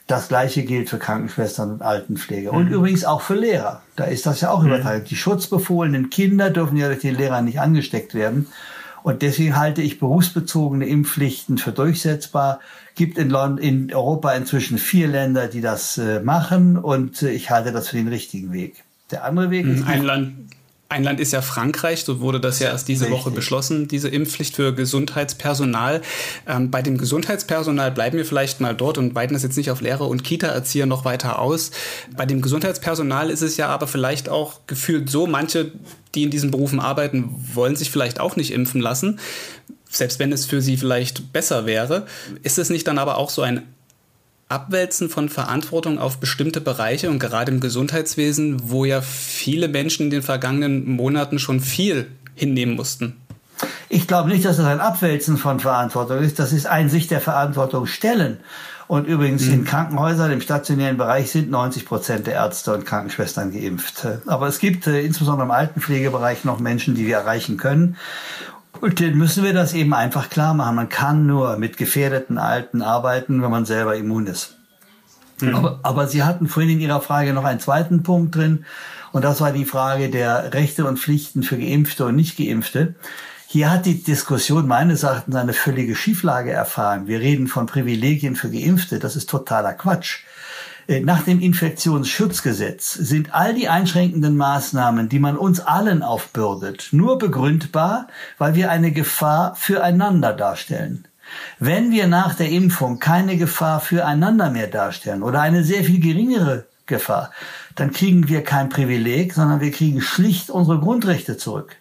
Das 0.08 0.30
Gleiche 0.30 0.64
gilt 0.64 0.90
für 0.90 0.98
Krankenschwestern 0.98 1.74
und 1.74 1.82
Altenpfleger. 1.82 2.54
Und 2.54 2.68
mhm. 2.68 2.76
übrigens 2.76 3.04
auch 3.04 3.20
für 3.20 3.36
Lehrer. 3.36 3.82
Da 3.98 4.06
ist 4.06 4.26
das 4.26 4.40
ja 4.40 4.52
auch 4.52 4.62
mhm. 4.62 4.68
übertragen. 4.68 5.04
Die 5.04 5.18
schutzbefohlenen 5.18 6.10
Kinder 6.10 6.52
dürfen 6.52 6.78
ja 6.78 6.88
durch 6.88 7.00
die 7.00 7.10
Lehrer 7.10 7.42
nicht 7.42 7.60
angesteckt 7.60 8.14
werden. 8.14 8.48
Und 9.06 9.22
deswegen 9.22 9.56
halte 9.56 9.84
ich 9.84 10.00
berufsbezogene 10.00 10.88
Impfpflichten 10.88 11.60
für 11.60 11.72
durchsetzbar. 11.72 12.60
Gibt 12.96 13.20
in, 13.20 13.30
London, 13.30 13.64
in 13.64 13.94
Europa 13.94 14.32
inzwischen 14.32 14.80
vier 14.80 15.08
Länder, 15.08 15.48
die 15.48 15.62
das 15.62 16.00
äh, 16.00 16.22
machen 16.22 16.76
und 16.76 17.22
äh, 17.22 17.30
ich 17.30 17.52
halte 17.52 17.72
das 17.72 17.90
für 17.90 17.98
den 17.98 18.08
richtigen 18.08 18.52
Weg. 18.52 18.84
Der 19.12 19.24
andere 19.24 19.52
Weg 19.52 19.68
ist. 19.68 19.86
Ein 19.86 20.02
Land, 20.02 20.34
ein 20.88 21.04
Land 21.04 21.20
ist 21.20 21.34
ja 21.34 21.42
Frankreich, 21.42 22.04
so 22.04 22.20
wurde 22.20 22.40
das 22.40 22.60
ja 22.60 22.70
erst 22.70 22.88
diese. 22.88 23.10
Woche 23.10 23.32
beschlossen, 23.32 23.88
diese 23.88 24.10
Impfpflicht 24.10 24.56
für 24.56 24.74
Gesundheitspersonal. 24.74 26.02
Ähm, 26.48 26.72
bei 26.72 26.82
dem 26.82 26.98
Gesundheitspersonal 26.98 27.92
bleiben 27.92 28.18
wir 28.18 28.26
vielleicht 28.26 28.62
mal 28.62 28.76
dort 28.76 28.98
und 28.98 29.16
weiten 29.16 29.34
das 29.34 29.44
jetzt 29.44 29.58
nicht 29.58 29.72
auf 29.72 29.82
Lehrer 29.82 30.08
und 30.08 30.24
Kita-Erzieher 30.24 30.86
noch 30.86 31.06
weiter 31.06 31.40
aus. 31.40 31.72
Bei 32.16 32.26
dem 32.26 32.42
Gesundheitspersonal 32.42 33.30
ist 33.30 33.42
es 33.42 33.58
ja 33.58 33.68
aber 33.68 33.88
vielleicht 33.88 34.30
auch 34.30 34.62
gefühlt 34.68 35.10
so, 35.10 35.28
manche, 35.28 35.72
die 36.14 36.24
in 36.24 36.32
diesen 36.32 36.52
Berufen 36.52 36.80
arbeiten, 36.80 37.30
wollen 37.54 37.76
sich 37.76 37.92
vielleicht 37.92 38.20
auch 38.20 38.36
nicht 38.36 38.52
impfen 38.52 38.82
lassen 38.82 39.20
selbst 39.88 40.20
wenn 40.20 40.34
es 40.34 40.46
für 40.46 40.62
sie 40.62 40.76
vielleicht 40.76 41.32
besser 41.32 41.66
wäre. 41.66 42.06
Ist 42.44 42.58
es 42.58 42.70
nicht 42.70 42.86
dann 42.86 42.98
aber 42.98 43.18
auch 43.18 43.30
so 43.30 43.44
ein 43.44 43.64
Abwälzen 44.48 45.10
von 45.10 45.30
Verantwortung 45.30 45.98
auf 45.98 46.20
bestimmte 46.20 46.62
Bereiche 46.62 47.10
und 47.10 47.20
gerade 47.20 47.52
im 47.52 47.60
Gesundheitswesen, 47.60 48.70
wo 48.70 48.86
ja 48.86 49.02
viele 49.02 49.68
Menschen 49.68 50.04
in 50.04 50.10
den 50.12 50.22
vergangenen 50.22 50.88
Monaten 50.88 51.40
schon 51.40 51.60
viel 51.60 52.12
hinnehmen 52.36 52.76
mussten. 52.76 53.16
Ich 53.90 54.08
glaube 54.08 54.30
nicht, 54.30 54.46
dass 54.46 54.58
das 54.58 54.66
ein 54.66 54.82
Abwälzen 54.82 55.38
von 55.38 55.60
Verantwortung 55.60 56.20
ist. 56.20 56.38
Das 56.40 56.52
ist 56.52 56.68
ein 56.68 56.90
sich 56.90 57.08
der 57.08 57.22
Verantwortung 57.22 57.86
stellen. 57.88 58.38
Und 58.88 59.08
übrigens 59.08 59.46
mhm. 59.46 59.54
in 59.54 59.66
Krankenhäusern 59.66 60.32
im 60.32 60.42
stationären 60.42 60.98
Bereich 60.98 61.32
sind 61.32 61.50
90 61.50 61.86
Prozent 61.86 62.28
der 62.28 62.36
Ärzte 62.36 62.74
und 62.74 62.86
Krankenschwestern 62.86 63.52
geimpft. 63.52 64.06
Aber 64.28 64.48
es 64.48 64.60
gibt 64.60 64.86
äh, 64.86 65.02
insbesondere 65.02 65.46
im 65.46 65.52
Altenpflegebereich 65.52 66.44
noch 66.44 66.60
Menschen, 66.60 66.94
die 66.94 67.08
wir 67.08 67.18
erreichen 67.18 67.58
können. 67.58 67.98
Und 68.82 69.00
denen 69.00 69.18
müssen 69.18 69.44
wir 69.44 69.54
das 69.54 69.74
eben 69.74 69.94
einfach 69.94 70.30
klar 70.30 70.54
machen. 70.54 70.76
Man 70.76 70.90
kann 70.90 71.26
nur 71.26 71.58
mit 71.58 71.78
gefährdeten 71.78 72.38
Alten 72.38 72.82
arbeiten, 72.82 73.42
wenn 73.42 73.52
man 73.52 73.66
selber 73.66 73.96
immun 73.96 74.28
ist. 74.28 74.58
Mhm. 75.42 75.56
Aber, 75.56 75.80
aber 75.84 76.08
Sie 76.08 76.24
hatten 76.24 76.48
vorhin 76.48 76.72
in 76.72 76.82
Ihrer 76.82 77.02
Frage 77.02 77.34
noch 77.34 77.46
einen 77.46 77.60
zweiten 77.60 78.04
Punkt 78.04 78.36
drin. 78.36 78.66
Und 79.12 79.24
das 79.24 79.42
war 79.42 79.52
die 79.52 79.66
Frage 79.66 80.10
der 80.10 80.54
Rechte 80.54 80.86
und 80.86 81.00
Pflichten 81.00 81.44
für 81.44 81.58
Geimpfte 81.58 82.06
und 82.06 82.16
Nicht-Geimpfte. 82.16 82.96
Hier 83.48 83.72
hat 83.72 83.86
die 83.86 84.04
Diskussion 84.04 84.68
meines 84.68 85.04
Erachtens 85.04 85.36
eine 85.36 85.54
völlige 85.54 85.96
Schieflage 85.96 86.52
erfahren. 86.52 87.08
Wir 87.08 87.22
reden 87.22 87.48
von 87.48 87.68
Privilegien 87.68 88.36
für 88.36 88.50
Geimpfte. 88.50 89.00
Das 89.00 89.16
ist 89.16 89.30
totaler 89.30 89.74
Quatsch. 89.74 90.24
Äh, 90.88 91.00
nach 91.00 91.24
dem 91.24 91.40
Infektionsschutzgesetz 91.40 92.94
sind 92.94 93.34
all 93.34 93.54
die 93.54 93.68
einschränkenden 93.68 94.38
Maßnahmen, 94.38 95.10
die 95.10 95.20
man 95.20 95.38
uns 95.38 95.60
allen 95.60 96.04
aufbürdet, 96.04 96.90
nur 96.92 97.18
begründbar, 97.18 98.08
weil 98.38 98.56
wir 98.56 98.70
eine 98.70 98.92
Gefahr 98.92 99.56
füreinander 99.56 100.34
darstellen. 100.34 101.08
Wenn 101.60 101.92
wir 101.92 102.08
nach 102.08 102.36
der 102.36 102.50
Impfung 102.50 103.00
keine 103.00 103.38
Gefahr 103.38 103.80
füreinander 103.80 104.52
mehr 104.52 104.68
darstellen 104.68 105.24
oder 105.24 105.42
eine 105.42 105.64
sehr 105.64 105.84
viel 105.84 106.00
geringere 106.00 106.66
Gefahr, 106.86 107.32
dann 107.76 107.92
kriegen 107.92 108.30
wir 108.30 108.44
kein 108.44 108.70
Privileg, 108.70 109.34
sondern 109.34 109.60
wir 109.60 109.72
kriegen 109.72 110.02
schlicht 110.02 110.52
unsere 110.52 110.80
Grundrechte 110.80 111.36
zurück. 111.36 111.78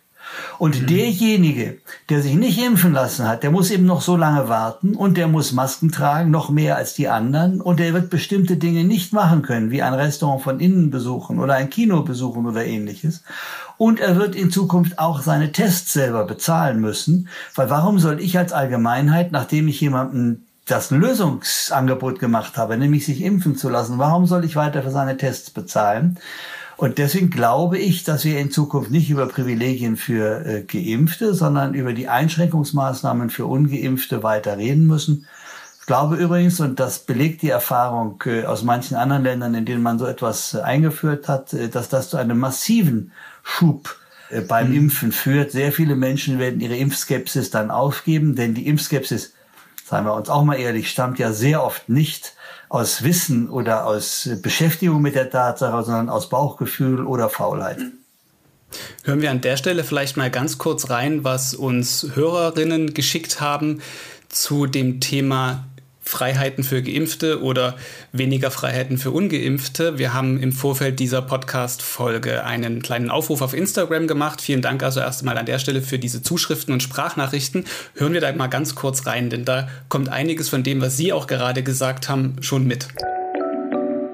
Und 0.58 0.82
mhm. 0.82 0.86
derjenige, 0.86 1.78
der 2.08 2.22
sich 2.22 2.34
nicht 2.34 2.62
impfen 2.62 2.92
lassen 2.92 3.28
hat, 3.28 3.42
der 3.42 3.50
muss 3.50 3.70
eben 3.70 3.86
noch 3.86 4.02
so 4.02 4.16
lange 4.16 4.48
warten 4.48 4.94
und 4.94 5.16
der 5.16 5.28
muss 5.28 5.52
Masken 5.52 5.90
tragen, 5.90 6.30
noch 6.30 6.50
mehr 6.50 6.76
als 6.76 6.94
die 6.94 7.08
anderen. 7.08 7.60
Und 7.60 7.80
der 7.80 7.92
wird 7.92 8.10
bestimmte 8.10 8.56
Dinge 8.56 8.84
nicht 8.84 9.12
machen 9.12 9.42
können, 9.42 9.70
wie 9.70 9.82
ein 9.82 9.94
Restaurant 9.94 10.42
von 10.42 10.60
innen 10.60 10.90
besuchen 10.90 11.38
oder 11.38 11.54
ein 11.54 11.70
Kino 11.70 12.02
besuchen 12.02 12.46
oder 12.46 12.64
ähnliches. 12.64 13.22
Und 13.76 14.00
er 14.00 14.16
wird 14.16 14.34
in 14.34 14.50
Zukunft 14.50 14.98
auch 14.98 15.20
seine 15.22 15.52
Tests 15.52 15.92
selber 15.92 16.24
bezahlen 16.24 16.80
müssen. 16.80 17.28
Weil 17.54 17.70
warum 17.70 17.98
soll 17.98 18.20
ich 18.20 18.38
als 18.38 18.52
Allgemeinheit, 18.52 19.32
nachdem 19.32 19.68
ich 19.68 19.80
jemanden 19.80 20.46
das 20.66 20.90
Lösungsangebot 20.90 22.18
gemacht 22.18 22.56
habe, 22.56 22.78
nämlich 22.78 23.04
sich 23.04 23.22
impfen 23.22 23.56
zu 23.56 23.68
lassen, 23.68 23.98
warum 23.98 24.26
soll 24.26 24.44
ich 24.44 24.56
weiter 24.56 24.82
für 24.82 24.90
seine 24.90 25.16
Tests 25.16 25.50
bezahlen? 25.50 26.18
Und 26.76 26.98
deswegen 26.98 27.30
glaube 27.30 27.78
ich, 27.78 28.04
dass 28.04 28.24
wir 28.24 28.38
in 28.38 28.50
Zukunft 28.50 28.90
nicht 28.90 29.10
über 29.10 29.26
Privilegien 29.26 29.96
für 29.96 30.44
äh, 30.44 30.62
Geimpfte, 30.62 31.34
sondern 31.34 31.74
über 31.74 31.92
die 31.92 32.08
Einschränkungsmaßnahmen 32.08 33.30
für 33.30 33.46
Ungeimpfte 33.46 34.22
weiter 34.22 34.58
reden 34.58 34.86
müssen. 34.86 35.26
Ich 35.84 35.86
glaube 35.86 36.16
übrigens, 36.16 36.60
und 36.60 36.80
das 36.80 37.00
belegt 37.00 37.42
die 37.42 37.50
Erfahrung 37.50 38.22
äh, 38.24 38.44
aus 38.44 38.62
manchen 38.62 38.96
anderen 38.96 39.22
Ländern, 39.22 39.54
in 39.54 39.66
denen 39.66 39.82
man 39.82 39.98
so 39.98 40.06
etwas 40.06 40.54
äh, 40.54 40.60
eingeführt 40.60 41.28
hat, 41.28 41.52
äh, 41.52 41.68
dass 41.68 41.88
das 41.88 42.08
zu 42.08 42.16
einem 42.16 42.38
massiven 42.38 43.12
Schub 43.42 43.96
äh, 44.30 44.40
beim 44.40 44.70
mhm. 44.70 44.76
Impfen 44.76 45.12
führt. 45.12 45.52
Sehr 45.52 45.72
viele 45.72 45.94
Menschen 45.94 46.38
werden 46.38 46.60
ihre 46.60 46.76
Impfskepsis 46.76 47.50
dann 47.50 47.70
aufgeben, 47.70 48.34
denn 48.34 48.54
die 48.54 48.66
Impfskepsis, 48.66 49.34
seien 49.84 50.04
wir 50.04 50.14
uns 50.14 50.30
auch 50.30 50.44
mal 50.44 50.56
ehrlich, 50.56 50.90
stammt 50.90 51.18
ja 51.18 51.32
sehr 51.32 51.62
oft 51.62 51.88
nicht 51.88 52.34
aus 52.68 53.02
Wissen 53.02 53.50
oder 53.50 53.86
aus 53.86 54.28
Beschäftigung 54.42 55.02
mit 55.02 55.14
der 55.14 55.30
Tatsache, 55.30 55.84
sondern 55.84 56.08
aus 56.08 56.28
Bauchgefühl 56.28 57.04
oder 57.06 57.28
Faulheit. 57.28 57.78
Hören 59.04 59.20
wir 59.20 59.30
an 59.30 59.42
der 59.42 59.56
Stelle 59.56 59.84
vielleicht 59.84 60.16
mal 60.16 60.30
ganz 60.30 60.58
kurz 60.58 60.90
rein, 60.90 61.22
was 61.22 61.54
uns 61.54 62.08
Hörerinnen 62.14 62.94
geschickt 62.94 63.40
haben 63.40 63.82
zu 64.28 64.66
dem 64.66 65.00
Thema 65.00 65.64
Freiheiten 66.04 66.64
für 66.64 66.82
Geimpfte 66.82 67.42
oder 67.42 67.76
weniger 68.12 68.50
Freiheiten 68.50 68.98
für 68.98 69.10
Ungeimpfte. 69.10 69.98
Wir 69.98 70.12
haben 70.12 70.40
im 70.40 70.52
Vorfeld 70.52 71.00
dieser 71.00 71.22
Podcast-Folge 71.22 72.44
einen 72.44 72.82
kleinen 72.82 73.10
Aufruf 73.10 73.40
auf 73.40 73.54
Instagram 73.54 74.06
gemacht. 74.06 74.40
Vielen 74.40 74.62
Dank 74.62 74.82
also 74.82 75.00
erst 75.00 75.22
einmal 75.22 75.38
an 75.38 75.46
der 75.46 75.58
Stelle 75.58 75.80
für 75.82 75.98
diese 75.98 76.22
Zuschriften 76.22 76.72
und 76.74 76.82
Sprachnachrichten. 76.82 77.64
Hören 77.94 78.12
wir 78.12 78.20
da 78.20 78.32
mal 78.32 78.48
ganz 78.48 78.74
kurz 78.74 79.06
rein, 79.06 79.30
denn 79.30 79.44
da 79.44 79.68
kommt 79.88 80.10
einiges 80.10 80.48
von 80.48 80.62
dem, 80.62 80.80
was 80.80 80.96
Sie 80.96 81.12
auch 81.12 81.26
gerade 81.26 81.62
gesagt 81.62 82.08
haben, 82.08 82.36
schon 82.40 82.66
mit. 82.66 82.88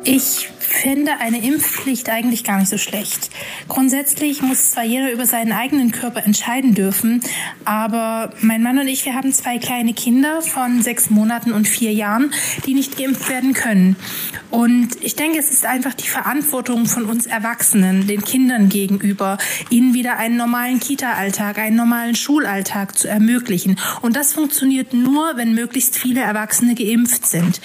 Ich 0.05 0.49
finde 0.71 1.19
eine 1.19 1.43
Impfpflicht 1.45 2.09
eigentlich 2.09 2.45
gar 2.45 2.59
nicht 2.59 2.69
so 2.69 2.79
schlecht. 2.79 3.31
Grundsätzlich 3.69 4.41
muss 4.41 4.71
zwar 4.71 4.85
jeder 4.85 5.13
über 5.13 5.27
seinen 5.27 5.53
eigenen 5.53 5.91
Körper 5.91 6.25
entscheiden 6.25 6.75
dürfen, 6.75 7.21
aber 7.65 8.33
mein 8.41 8.63
Mann 8.63 8.79
und 8.79 8.89
ich, 8.89 9.05
wir 9.05 9.15
haben 9.15 9.33
zwei 9.33 9.59
kleine 9.59 9.93
Kinder 9.95 10.43
von 10.43 10.81
sechs 10.83 11.11
Monaten 11.11 11.53
und 11.53 11.67
vier 11.67 11.93
Jahren, 11.93 12.33
die 12.67 12.75
nicht 12.75 12.97
geimpft 12.97 13.29
werden 13.29 13.53
können. 13.53 13.97
Und 14.51 15.03
ich 15.03 15.17
denke, 15.17 15.39
es 15.39 15.51
ist 15.51 15.65
einfach 15.65 15.95
die 15.95 16.09
Verantwortung 16.09 16.87
von 16.87 17.05
uns 17.05 17.27
Erwachsenen, 17.27 18.07
den 18.07 18.23
Kindern 18.23 18.69
gegenüber, 18.69 19.39
ihnen 19.71 19.95
wieder 19.95 20.17
einen 20.17 20.37
normalen 20.37 20.81
Kita-Alltag, 20.81 21.59
einen 21.59 21.77
normalen 21.77 22.15
Schulalltag 22.17 22.99
zu 22.99 23.09
ermöglichen. 23.09 23.77
Und 24.03 24.17
das 24.17 24.33
funktioniert 24.33 24.93
nur, 24.93 25.37
wenn 25.37 25.55
möglichst 25.55 25.97
viele 25.97 26.21
Erwachsene 26.21 26.75
geimpft 26.75 27.27
sind. 27.27 27.61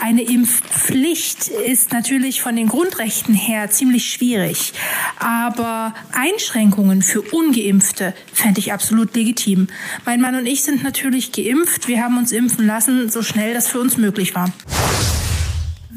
Eine 0.00 0.22
Impfpflicht 0.22 1.48
ist 1.48 1.92
natürlich 1.92 2.42
von 2.46 2.54
den 2.54 2.68
Grundrechten 2.68 3.34
her 3.34 3.70
ziemlich 3.70 4.08
schwierig. 4.08 4.72
Aber 5.18 5.92
Einschränkungen 6.12 7.02
für 7.02 7.20
Ungeimpfte 7.20 8.14
fände 8.32 8.60
ich 8.60 8.72
absolut 8.72 9.16
legitim. 9.16 9.66
Mein 10.04 10.20
Mann 10.20 10.36
und 10.36 10.46
ich 10.46 10.62
sind 10.62 10.84
natürlich 10.84 11.32
geimpft. 11.32 11.88
Wir 11.88 12.04
haben 12.04 12.16
uns 12.16 12.30
impfen 12.30 12.64
lassen, 12.64 13.08
so 13.08 13.22
schnell 13.22 13.52
das 13.52 13.66
für 13.66 13.80
uns 13.80 13.96
möglich 13.96 14.36
war. 14.36 14.52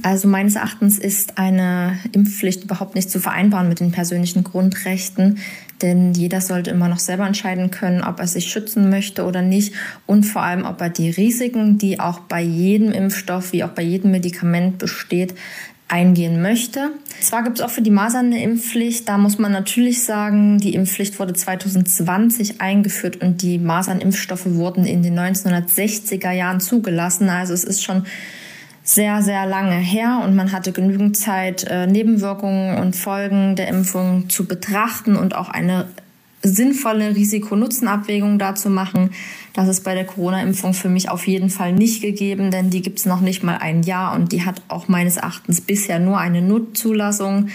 Also 0.01 0.27
meines 0.27 0.55
Erachtens 0.55 0.97
ist 0.97 1.37
eine 1.37 1.99
Impfpflicht 2.13 2.63
überhaupt 2.63 2.95
nicht 2.95 3.11
zu 3.11 3.19
vereinbaren 3.19 3.67
mit 3.67 3.79
den 3.79 3.91
persönlichen 3.91 4.43
Grundrechten, 4.43 5.39
denn 5.81 6.13
jeder 6.13 6.41
sollte 6.41 6.71
immer 6.71 6.87
noch 6.87 6.99
selber 6.99 7.27
entscheiden 7.27 7.69
können, 7.69 8.01
ob 8.01 8.19
er 8.19 8.27
sich 8.27 8.49
schützen 8.49 8.89
möchte 8.89 9.25
oder 9.25 9.41
nicht 9.41 9.73
und 10.05 10.23
vor 10.23 10.41
allem, 10.41 10.65
ob 10.65 10.79
er 10.81 10.89
die 10.89 11.09
Risiken, 11.09 11.77
die 11.77 11.99
auch 11.99 12.19
bei 12.19 12.41
jedem 12.41 12.91
Impfstoff 12.91 13.51
wie 13.51 13.63
auch 13.63 13.69
bei 13.69 13.81
jedem 13.81 14.11
Medikament 14.11 14.77
besteht, 14.77 15.35
eingehen 15.89 16.41
möchte. 16.41 16.91
Zwar 17.19 17.43
gibt 17.43 17.59
es 17.59 17.65
auch 17.65 17.69
für 17.69 17.81
die 17.81 17.91
Masern 17.91 18.27
eine 18.27 18.41
Impfpflicht. 18.41 19.09
Da 19.09 19.17
muss 19.17 19.39
man 19.39 19.51
natürlich 19.51 20.03
sagen, 20.03 20.59
die 20.59 20.75
Impfpflicht 20.75 21.19
wurde 21.19 21.33
2020 21.33 22.61
eingeführt 22.61 23.21
und 23.21 23.41
die 23.41 23.57
Masernimpfstoffe 23.57 24.45
wurden 24.45 24.85
in 24.85 25.03
den 25.03 25.19
1960er 25.19 26.31
Jahren 26.31 26.59
zugelassen. 26.61 27.29
Also 27.29 27.53
es 27.53 27.63
ist 27.63 27.83
schon 27.83 28.05
sehr, 28.83 29.21
sehr 29.21 29.45
lange 29.45 29.75
her 29.75 30.21
und 30.23 30.35
man 30.35 30.51
hatte 30.51 30.71
genügend 30.71 31.17
Zeit, 31.17 31.63
äh, 31.63 31.87
Nebenwirkungen 31.87 32.77
und 32.77 32.95
Folgen 32.95 33.55
der 33.55 33.67
Impfung 33.67 34.29
zu 34.29 34.45
betrachten 34.45 35.15
und 35.15 35.35
auch 35.35 35.49
eine 35.49 35.85
sinnvolle 36.41 37.15
Risiko-Nutzen-Abwägung 37.15 38.39
dazu 38.39 38.69
machen. 38.69 39.11
Das 39.59 39.67
ist 39.67 39.83
bei 39.83 39.93
der 39.93 40.05
Corona-Impfung 40.05 40.73
für 40.73 40.87
mich 40.87 41.09
auf 41.09 41.27
jeden 41.27 41.49
Fall 41.49 41.73
nicht 41.73 42.01
gegeben, 42.01 42.49
denn 42.49 42.69
die 42.69 42.81
gibt 42.81 42.99
es 42.99 43.05
noch 43.05 43.19
nicht 43.19 43.43
mal 43.43 43.57
ein 43.57 43.83
Jahr 43.83 44.15
und 44.15 44.31
die 44.31 44.45
hat 44.45 44.61
auch 44.69 44.87
meines 44.87 45.17
Erachtens 45.17 45.59
bisher 45.59 45.99
nur 45.99 46.17
eine 46.17 46.41
Nutzulassung. 46.41 47.49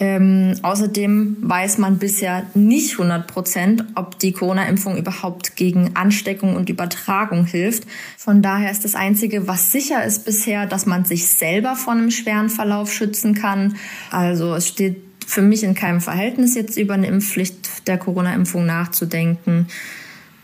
Ähm, 0.00 0.56
außerdem 0.62 1.36
weiß 1.40 1.78
man 1.78 1.98
bisher 1.98 2.42
nicht 2.54 2.94
100 2.94 3.28
Prozent, 3.28 3.84
ob 3.94 4.18
die 4.18 4.32
Corona-Impfung 4.32 4.96
überhaupt 4.96 5.54
gegen 5.54 5.94
Ansteckung 5.94 6.56
und 6.56 6.70
Übertragung 6.70 7.46
hilft. 7.46 7.84
Von 8.16 8.42
daher 8.42 8.72
ist 8.72 8.84
das 8.84 8.96
Einzige, 8.96 9.46
was 9.46 9.70
sicher 9.70 10.02
ist 10.04 10.24
bisher, 10.24 10.66
dass 10.66 10.86
man 10.86 11.04
sich 11.04 11.28
selber 11.28 11.76
vor 11.76 11.92
einem 11.92 12.10
schweren 12.10 12.48
Verlauf 12.48 12.92
schützen 12.92 13.34
kann. 13.34 13.76
Also 14.10 14.56
es 14.56 14.66
steht 14.66 14.96
für 15.24 15.42
mich 15.42 15.62
in 15.62 15.76
keinem 15.76 16.00
Verhältnis 16.00 16.56
jetzt 16.56 16.76
über 16.76 16.94
eine 16.94 17.06
Impfpflicht 17.06 17.86
der 17.86 17.96
Corona-Impfung 17.96 18.66
nachzudenken. 18.66 19.68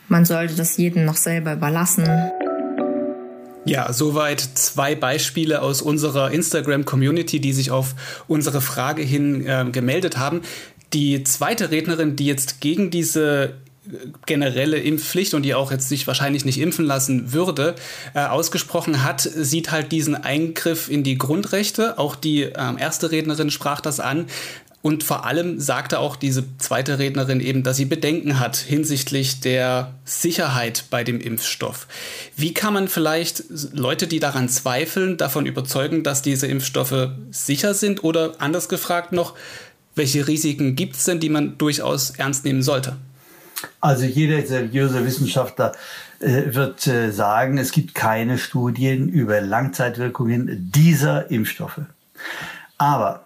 Man 0.08 0.24
sollte 0.24 0.54
das 0.54 0.76
jedem 0.76 1.04
noch 1.04 1.16
selber 1.16 1.54
überlassen. 1.54 2.08
Ja, 3.66 3.92
soweit 3.92 4.40
zwei 4.40 4.94
Beispiele 4.94 5.62
aus 5.62 5.80
unserer 5.80 6.30
Instagram-Community, 6.30 7.40
die 7.40 7.54
sich 7.54 7.70
auf 7.70 7.94
unsere 8.28 8.60
Frage 8.60 9.02
hin 9.02 9.46
äh, 9.46 9.64
gemeldet 9.72 10.18
haben. 10.18 10.42
Die 10.92 11.24
zweite 11.24 11.70
Rednerin, 11.70 12.14
die 12.14 12.26
jetzt 12.26 12.60
gegen 12.60 12.90
diese 12.90 13.54
generelle 14.24 14.78
Impfpflicht 14.78 15.34
und 15.34 15.42
die 15.42 15.54
auch 15.54 15.70
jetzt 15.70 15.88
sich 15.88 16.06
wahrscheinlich 16.06 16.44
nicht 16.44 16.58
impfen 16.58 16.86
lassen 16.86 17.32
würde, 17.32 17.74
äh, 18.14 18.20
ausgesprochen 18.20 19.02
hat, 19.02 19.20
sieht 19.20 19.70
halt 19.70 19.92
diesen 19.92 20.14
Eingriff 20.14 20.88
in 20.88 21.02
die 21.02 21.18
Grundrechte. 21.18 21.98
Auch 21.98 22.16
die 22.16 22.42
äh, 22.44 22.52
erste 22.78 23.10
Rednerin 23.10 23.50
sprach 23.50 23.80
das 23.80 24.00
an. 24.00 24.26
Und 24.84 25.02
vor 25.02 25.24
allem 25.24 25.60
sagte 25.60 25.98
auch 25.98 26.14
diese 26.14 26.44
zweite 26.58 26.98
Rednerin 26.98 27.40
eben, 27.40 27.62
dass 27.62 27.78
sie 27.78 27.86
Bedenken 27.86 28.38
hat 28.38 28.56
hinsichtlich 28.56 29.40
der 29.40 29.94
Sicherheit 30.04 30.84
bei 30.90 31.04
dem 31.04 31.22
Impfstoff. 31.22 31.86
Wie 32.36 32.52
kann 32.52 32.74
man 32.74 32.88
vielleicht 32.88 33.44
Leute, 33.72 34.06
die 34.06 34.20
daran 34.20 34.50
zweifeln, 34.50 35.16
davon 35.16 35.46
überzeugen, 35.46 36.02
dass 36.02 36.20
diese 36.20 36.48
Impfstoffe 36.48 37.08
sicher 37.30 37.72
sind? 37.72 38.04
Oder 38.04 38.34
anders 38.40 38.68
gefragt 38.68 39.12
noch, 39.12 39.32
welche 39.94 40.28
Risiken 40.28 40.76
gibt 40.76 40.96
es 40.96 41.04
denn, 41.04 41.18
die 41.18 41.30
man 41.30 41.56
durchaus 41.56 42.10
ernst 42.10 42.44
nehmen 42.44 42.62
sollte? 42.62 42.96
Also 43.80 44.04
jeder 44.04 44.46
seriöse 44.46 45.02
Wissenschaftler 45.02 45.72
äh, 46.20 46.54
wird 46.54 46.86
äh, 46.86 47.10
sagen, 47.10 47.56
es 47.56 47.72
gibt 47.72 47.94
keine 47.94 48.36
Studien 48.36 49.08
über 49.08 49.40
Langzeitwirkungen 49.40 50.70
dieser 50.74 51.30
Impfstoffe. 51.30 51.80
Aber 52.76 53.23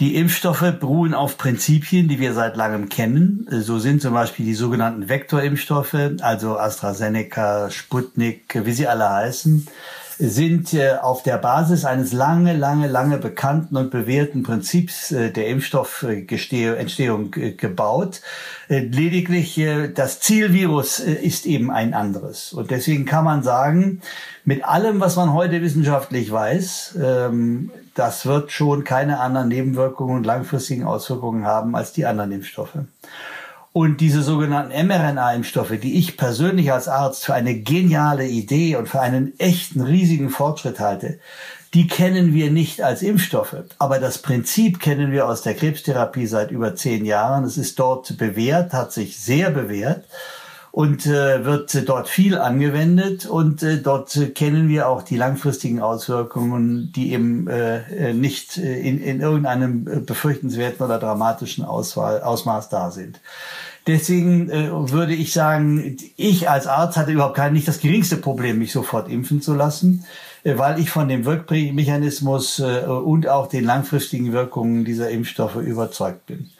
die 0.00 0.16
Impfstoffe 0.16 0.72
beruhen 0.80 1.14
auf 1.14 1.38
Prinzipien, 1.38 2.08
die 2.08 2.18
wir 2.18 2.34
seit 2.34 2.56
langem 2.56 2.88
kennen. 2.88 3.46
So 3.50 3.78
sind 3.78 4.02
zum 4.02 4.14
Beispiel 4.14 4.44
die 4.44 4.54
sogenannten 4.54 5.08
Vektorimpfstoffe, 5.08 5.96
also 6.20 6.58
AstraZeneca, 6.58 7.70
Sputnik, 7.70 8.60
wie 8.64 8.72
sie 8.72 8.88
alle 8.88 9.08
heißen, 9.08 9.68
sind 10.18 10.72
äh, 10.74 10.96
auf 11.00 11.22
der 11.22 11.38
Basis 11.38 11.84
eines 11.84 12.12
lange, 12.12 12.56
lange, 12.56 12.88
lange 12.88 13.18
bekannten 13.18 13.76
und 13.76 13.90
bewährten 13.90 14.42
Prinzips 14.42 15.10
äh, 15.12 15.30
der 15.30 15.48
Impfstoffentstehung 15.48 17.34
äh, 17.34 17.52
gebaut. 17.52 18.20
Lediglich 18.68 19.60
das 19.94 20.20
Zielvirus 20.20 20.98
ist 20.98 21.44
eben 21.44 21.70
ein 21.70 21.92
anderes. 21.92 22.54
Und 22.54 22.70
deswegen 22.70 23.04
kann 23.04 23.24
man 23.24 23.42
sagen, 23.42 24.00
mit 24.44 24.64
allem, 24.64 25.00
was 25.00 25.16
man 25.16 25.34
heute 25.34 25.60
wissenschaftlich 25.60 26.32
weiß, 26.32 26.98
ähm, 27.02 27.70
das 27.94 28.26
wird 28.26 28.52
schon 28.52 28.84
keine 28.84 29.20
anderen 29.20 29.48
Nebenwirkungen 29.48 30.16
und 30.16 30.26
langfristigen 30.26 30.84
Auswirkungen 30.84 31.46
haben 31.46 31.76
als 31.76 31.92
die 31.92 32.06
anderen 32.06 32.32
Impfstoffe. 32.32 32.76
Und 33.72 34.00
diese 34.00 34.22
sogenannten 34.22 34.86
mRNA-Impfstoffe, 34.86 35.80
die 35.82 35.98
ich 35.98 36.16
persönlich 36.16 36.72
als 36.72 36.86
Arzt 36.86 37.24
für 37.24 37.34
eine 37.34 37.54
geniale 37.54 38.26
Idee 38.26 38.76
und 38.76 38.88
für 38.88 39.00
einen 39.00 39.38
echten 39.40 39.80
riesigen 39.80 40.30
Fortschritt 40.30 40.78
halte, 40.78 41.18
die 41.74 41.88
kennen 41.88 42.34
wir 42.34 42.52
nicht 42.52 42.82
als 42.82 43.02
Impfstoffe. 43.02 43.56
Aber 43.80 43.98
das 43.98 44.18
Prinzip 44.18 44.78
kennen 44.78 45.10
wir 45.10 45.26
aus 45.26 45.42
der 45.42 45.54
Krebstherapie 45.54 46.26
seit 46.26 46.52
über 46.52 46.76
zehn 46.76 47.04
Jahren. 47.04 47.42
Es 47.42 47.56
ist 47.56 47.80
dort 47.80 48.16
bewährt, 48.16 48.72
hat 48.72 48.92
sich 48.92 49.18
sehr 49.18 49.50
bewährt 49.50 50.04
und 50.74 51.06
äh, 51.06 51.44
wird 51.44 51.88
dort 51.88 52.08
viel 52.08 52.36
angewendet 52.36 53.26
und 53.26 53.62
äh, 53.62 53.80
dort 53.80 54.18
kennen 54.34 54.68
wir 54.68 54.88
auch 54.88 55.02
die 55.02 55.16
langfristigen 55.16 55.80
Auswirkungen, 55.80 56.90
die 56.90 57.12
eben 57.12 57.46
äh, 57.46 58.12
nicht 58.12 58.56
in, 58.56 59.00
in 59.00 59.20
irgendeinem 59.20 60.04
befürchtenswerten 60.04 60.84
oder 60.84 60.98
dramatischen 60.98 61.64
Auswahl, 61.64 62.22
Ausmaß 62.22 62.70
da 62.70 62.90
sind. 62.90 63.20
Deswegen 63.86 64.50
äh, 64.50 64.68
würde 64.72 65.14
ich 65.14 65.32
sagen, 65.32 65.96
ich 66.16 66.50
als 66.50 66.66
Arzt 66.66 66.96
hatte 66.96 67.12
überhaupt 67.12 67.36
kein, 67.36 67.52
nicht 67.52 67.68
das 67.68 67.78
geringste 67.78 68.16
Problem, 68.16 68.58
mich 68.58 68.72
sofort 68.72 69.08
impfen 69.08 69.42
zu 69.42 69.54
lassen, 69.54 70.04
äh, 70.42 70.58
weil 70.58 70.80
ich 70.80 70.90
von 70.90 71.06
dem 71.06 71.24
Wirkmechanismus 71.24 72.58
äh, 72.58 72.80
und 72.86 73.28
auch 73.28 73.46
den 73.46 73.62
langfristigen 73.62 74.32
Wirkungen 74.32 74.84
dieser 74.84 75.08
Impfstoffe 75.10 75.56
überzeugt 75.56 76.26
bin. 76.26 76.50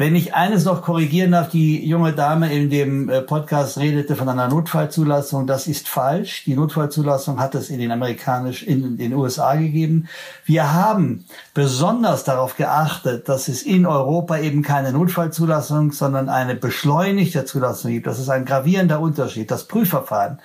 Wenn 0.00 0.16
ich 0.16 0.34
eines 0.34 0.64
noch 0.64 0.80
korrigieren 0.80 1.32
darf, 1.32 1.50
die 1.50 1.86
junge 1.86 2.14
Dame 2.14 2.50
in 2.50 2.70
dem 2.70 3.10
äh, 3.10 3.20
Podcast 3.20 3.76
redete 3.76 4.16
von 4.16 4.30
einer 4.30 4.48
Notfallzulassung. 4.48 5.46
Das 5.46 5.66
ist 5.66 5.90
falsch. 5.90 6.44
Die 6.46 6.54
Notfallzulassung 6.54 7.38
hat 7.38 7.54
es 7.54 7.68
in 7.68 7.80
den 7.80 7.92
amerikanischen, 7.92 8.66
in 8.66 8.96
den 8.96 9.12
USA 9.12 9.56
gegeben. 9.56 10.08
Wir 10.46 10.72
haben 10.72 11.26
besonders 11.52 12.24
darauf 12.24 12.56
geachtet, 12.56 13.28
dass 13.28 13.48
es 13.48 13.60
in 13.60 13.84
Europa 13.84 14.38
eben 14.38 14.62
keine 14.62 14.94
Notfallzulassung, 14.94 15.92
sondern 15.92 16.30
eine 16.30 16.54
beschleunigte 16.54 17.44
Zulassung 17.44 17.90
gibt. 17.90 18.06
Das 18.06 18.18
ist 18.18 18.30
ein 18.30 18.46
gravierender 18.46 19.00
Unterschied. 19.00 19.50
Das 19.50 19.68
Prüfverfahren 19.68 20.38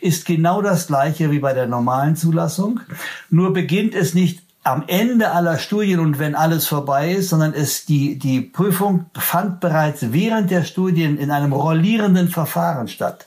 ist 0.00 0.24
genau 0.24 0.62
das 0.62 0.86
gleiche 0.86 1.32
wie 1.32 1.40
bei 1.40 1.52
der 1.52 1.66
normalen 1.66 2.14
Zulassung. 2.14 2.78
Nur 3.28 3.52
beginnt 3.52 3.96
es 3.96 4.14
nicht 4.14 4.49
am 4.62 4.84
Ende 4.86 5.30
aller 5.30 5.58
Studien 5.58 6.00
und 6.00 6.18
wenn 6.18 6.34
alles 6.34 6.66
vorbei 6.66 7.12
ist, 7.12 7.30
sondern 7.30 7.54
es 7.54 7.86
die, 7.86 8.18
die 8.18 8.40
Prüfung 8.40 9.06
fand 9.14 9.60
bereits 9.60 10.12
während 10.12 10.50
der 10.50 10.64
Studien 10.64 11.16
in 11.16 11.30
einem 11.30 11.52
rollierenden 11.52 12.28
Verfahren 12.28 12.88
statt. 12.88 13.26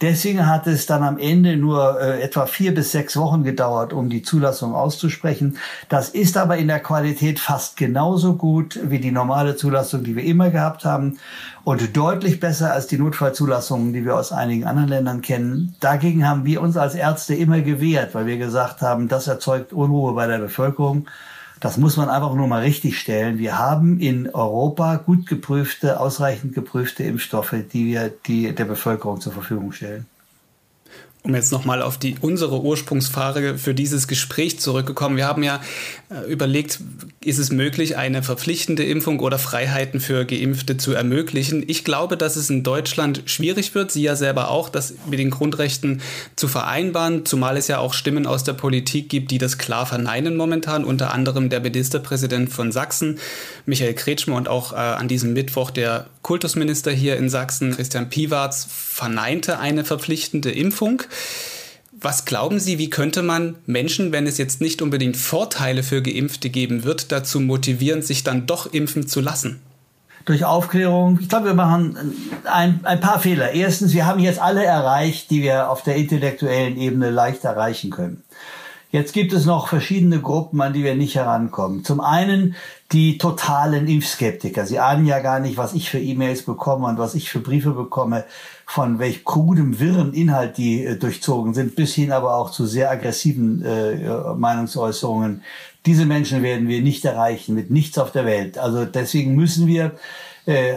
Deswegen 0.00 0.46
hat 0.46 0.68
es 0.68 0.86
dann 0.86 1.02
am 1.02 1.18
Ende 1.18 1.56
nur 1.56 2.00
äh, 2.00 2.22
etwa 2.22 2.46
vier 2.46 2.72
bis 2.72 2.92
sechs 2.92 3.16
Wochen 3.16 3.42
gedauert, 3.42 3.92
um 3.92 4.08
die 4.08 4.22
Zulassung 4.22 4.72
auszusprechen. 4.72 5.58
Das 5.88 6.10
ist 6.10 6.36
aber 6.36 6.56
in 6.56 6.68
der 6.68 6.78
Qualität 6.78 7.40
fast 7.40 7.76
genauso 7.76 8.36
gut 8.36 8.78
wie 8.84 9.00
die 9.00 9.10
normale 9.10 9.56
Zulassung, 9.56 10.04
die 10.04 10.14
wir 10.14 10.22
immer 10.22 10.50
gehabt 10.50 10.84
haben 10.84 11.18
und 11.64 11.96
deutlich 11.96 12.38
besser 12.38 12.72
als 12.72 12.86
die 12.86 12.98
Notfallzulassungen, 12.98 13.92
die 13.92 14.04
wir 14.04 14.14
aus 14.14 14.30
einigen 14.30 14.64
anderen 14.64 14.88
Ländern 14.88 15.20
kennen. 15.20 15.74
Dagegen 15.80 16.28
haben 16.28 16.44
wir 16.44 16.62
uns 16.62 16.76
als 16.76 16.94
Ärzte 16.94 17.34
immer 17.34 17.60
gewehrt, 17.60 18.14
weil 18.14 18.26
wir 18.26 18.38
gesagt 18.38 18.82
haben, 18.82 19.08
das 19.08 19.26
erzeugt 19.26 19.72
Unruhe 19.72 20.12
bei 20.14 20.28
der 20.28 20.38
Bevölkerung. 20.38 21.08
Das 21.60 21.76
muss 21.76 21.96
man 21.96 22.08
einfach 22.08 22.34
nur 22.34 22.46
mal 22.46 22.62
richtig 22.62 22.98
stellen. 22.98 23.38
Wir 23.38 23.58
haben 23.58 23.98
in 23.98 24.30
Europa 24.30 24.96
gut 24.96 25.26
geprüfte, 25.26 25.98
ausreichend 25.98 26.54
geprüfte 26.54 27.02
Impfstoffe, 27.02 27.54
die 27.72 27.86
wir 27.86 28.12
die 28.26 28.54
der 28.54 28.64
Bevölkerung 28.64 29.20
zur 29.20 29.32
Verfügung 29.32 29.72
stellen 29.72 30.06
um 31.24 31.34
jetzt 31.34 31.52
nochmal 31.52 31.82
auf 31.82 31.98
die 31.98 32.16
unsere 32.20 32.62
Ursprungsfrage 32.62 33.58
für 33.58 33.74
dieses 33.74 34.08
Gespräch 34.08 34.60
zurückgekommen. 34.60 35.16
Wir 35.16 35.26
haben 35.26 35.42
ja 35.42 35.60
äh, 36.10 36.30
überlegt, 36.30 36.80
ist 37.20 37.38
es 37.38 37.50
möglich, 37.50 37.96
eine 37.96 38.22
verpflichtende 38.22 38.84
Impfung 38.84 39.20
oder 39.20 39.38
Freiheiten 39.38 40.00
für 40.00 40.24
Geimpfte 40.24 40.76
zu 40.76 40.92
ermöglichen? 40.92 41.64
Ich 41.66 41.84
glaube, 41.84 42.16
dass 42.16 42.36
es 42.36 42.50
in 42.50 42.62
Deutschland 42.62 43.22
schwierig 43.26 43.74
wird, 43.74 43.90
Sie 43.90 44.02
ja 44.02 44.16
selber 44.16 44.50
auch, 44.50 44.68
das 44.68 44.94
mit 45.10 45.18
den 45.18 45.30
Grundrechten 45.30 46.00
zu 46.36 46.46
vereinbaren, 46.46 47.26
zumal 47.26 47.56
es 47.56 47.68
ja 47.68 47.78
auch 47.78 47.94
Stimmen 47.94 48.26
aus 48.26 48.44
der 48.44 48.54
Politik 48.54 49.08
gibt, 49.08 49.30
die 49.30 49.38
das 49.38 49.58
klar 49.58 49.86
verneinen 49.86 50.36
momentan, 50.36 50.84
unter 50.84 51.12
anderem 51.12 51.50
der 51.50 51.60
Ministerpräsident 51.60 52.50
von 52.52 52.70
Sachsen, 52.70 53.18
Michael 53.66 53.94
Kretschmer 53.94 54.36
und 54.36 54.48
auch 54.48 54.72
äh, 54.72 54.76
an 54.76 55.08
diesem 55.08 55.32
Mittwoch 55.32 55.70
der 55.70 56.06
Kultusminister 56.28 56.90
hier 56.90 57.16
in 57.16 57.30
Sachsen, 57.30 57.74
Christian 57.74 58.10
Piwarz, 58.10 58.68
verneinte 58.70 59.60
eine 59.60 59.82
verpflichtende 59.82 60.50
Impfung. 60.50 61.02
Was 61.90 62.26
glauben 62.26 62.60
Sie, 62.60 62.76
wie 62.76 62.90
könnte 62.90 63.22
man 63.22 63.54
Menschen, 63.64 64.12
wenn 64.12 64.26
es 64.26 64.36
jetzt 64.36 64.60
nicht 64.60 64.82
unbedingt 64.82 65.16
Vorteile 65.16 65.82
für 65.82 66.02
Geimpfte 66.02 66.50
geben 66.50 66.84
wird, 66.84 67.12
dazu 67.12 67.40
motivieren, 67.40 68.02
sich 68.02 68.24
dann 68.24 68.46
doch 68.46 68.70
impfen 68.70 69.08
zu 69.08 69.22
lassen? 69.22 69.62
Durch 70.26 70.44
Aufklärung. 70.44 71.18
Ich 71.18 71.30
glaube, 71.30 71.46
wir 71.46 71.54
machen 71.54 71.96
ein, 72.44 72.80
ein 72.82 73.00
paar 73.00 73.20
Fehler. 73.20 73.52
Erstens, 73.52 73.94
wir 73.94 74.04
haben 74.04 74.20
jetzt 74.20 74.38
alle 74.38 74.62
erreicht, 74.62 75.30
die 75.30 75.40
wir 75.40 75.70
auf 75.70 75.82
der 75.82 75.96
intellektuellen 75.96 76.76
Ebene 76.76 77.08
leicht 77.08 77.44
erreichen 77.44 77.88
können. 77.88 78.22
Jetzt 78.90 79.12
gibt 79.12 79.34
es 79.34 79.44
noch 79.44 79.68
verschiedene 79.68 80.20
Gruppen, 80.20 80.62
an 80.62 80.72
die 80.72 80.82
wir 80.82 80.94
nicht 80.94 81.14
herankommen. 81.14 81.84
Zum 81.84 82.00
einen 82.00 82.54
die 82.90 83.18
totalen 83.18 83.86
Impfskeptiker. 83.86 84.64
Sie 84.64 84.78
ahnen 84.78 85.04
ja 85.04 85.18
gar 85.18 85.40
nicht, 85.40 85.58
was 85.58 85.74
ich 85.74 85.90
für 85.90 85.98
E-Mails 85.98 86.42
bekomme 86.42 86.86
und 86.86 86.98
was 86.98 87.14
ich 87.14 87.28
für 87.28 87.40
Briefe 87.40 87.72
bekomme, 87.72 88.24
von 88.64 88.98
welch 88.98 89.26
krudem, 89.26 89.78
wirren 89.78 90.14
Inhalt 90.14 90.56
die 90.56 90.84
äh, 90.84 90.96
durchzogen 90.96 91.52
sind, 91.52 91.76
bis 91.76 91.94
hin 91.94 92.12
aber 92.12 92.34
auch 92.36 92.50
zu 92.50 92.64
sehr 92.64 92.90
aggressiven 92.90 93.62
äh, 93.62 94.34
Meinungsäußerungen. 94.34 95.42
Diese 95.84 96.06
Menschen 96.06 96.42
werden 96.42 96.68
wir 96.68 96.80
nicht 96.80 97.04
erreichen 97.04 97.54
mit 97.54 97.70
nichts 97.70 97.98
auf 97.98 98.10
der 98.10 98.24
Welt. 98.24 98.56
Also 98.56 98.86
deswegen 98.86 99.34
müssen 99.34 99.66
wir 99.66 99.92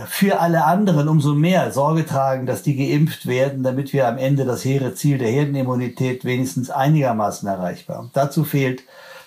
für 0.07 0.39
alle 0.41 0.65
anderen 0.65 1.07
umso 1.07 1.34
mehr 1.34 1.71
Sorge 1.71 2.05
tragen, 2.05 2.45
dass 2.45 2.62
die 2.62 2.75
geimpft 2.75 3.25
werden, 3.25 3.63
damit 3.63 3.93
wir 3.93 4.07
am 4.07 4.17
Ende 4.17 4.43
das 4.43 4.65
hehre 4.65 4.95
Ziel 4.95 5.17
der 5.17 5.29
Herdenimmunität 5.29 6.25
wenigstens 6.25 6.69
einigermaßen 6.69 7.47
erreichbar. 7.47 8.10
Dazu 8.13 8.43
fehlt 8.43 8.84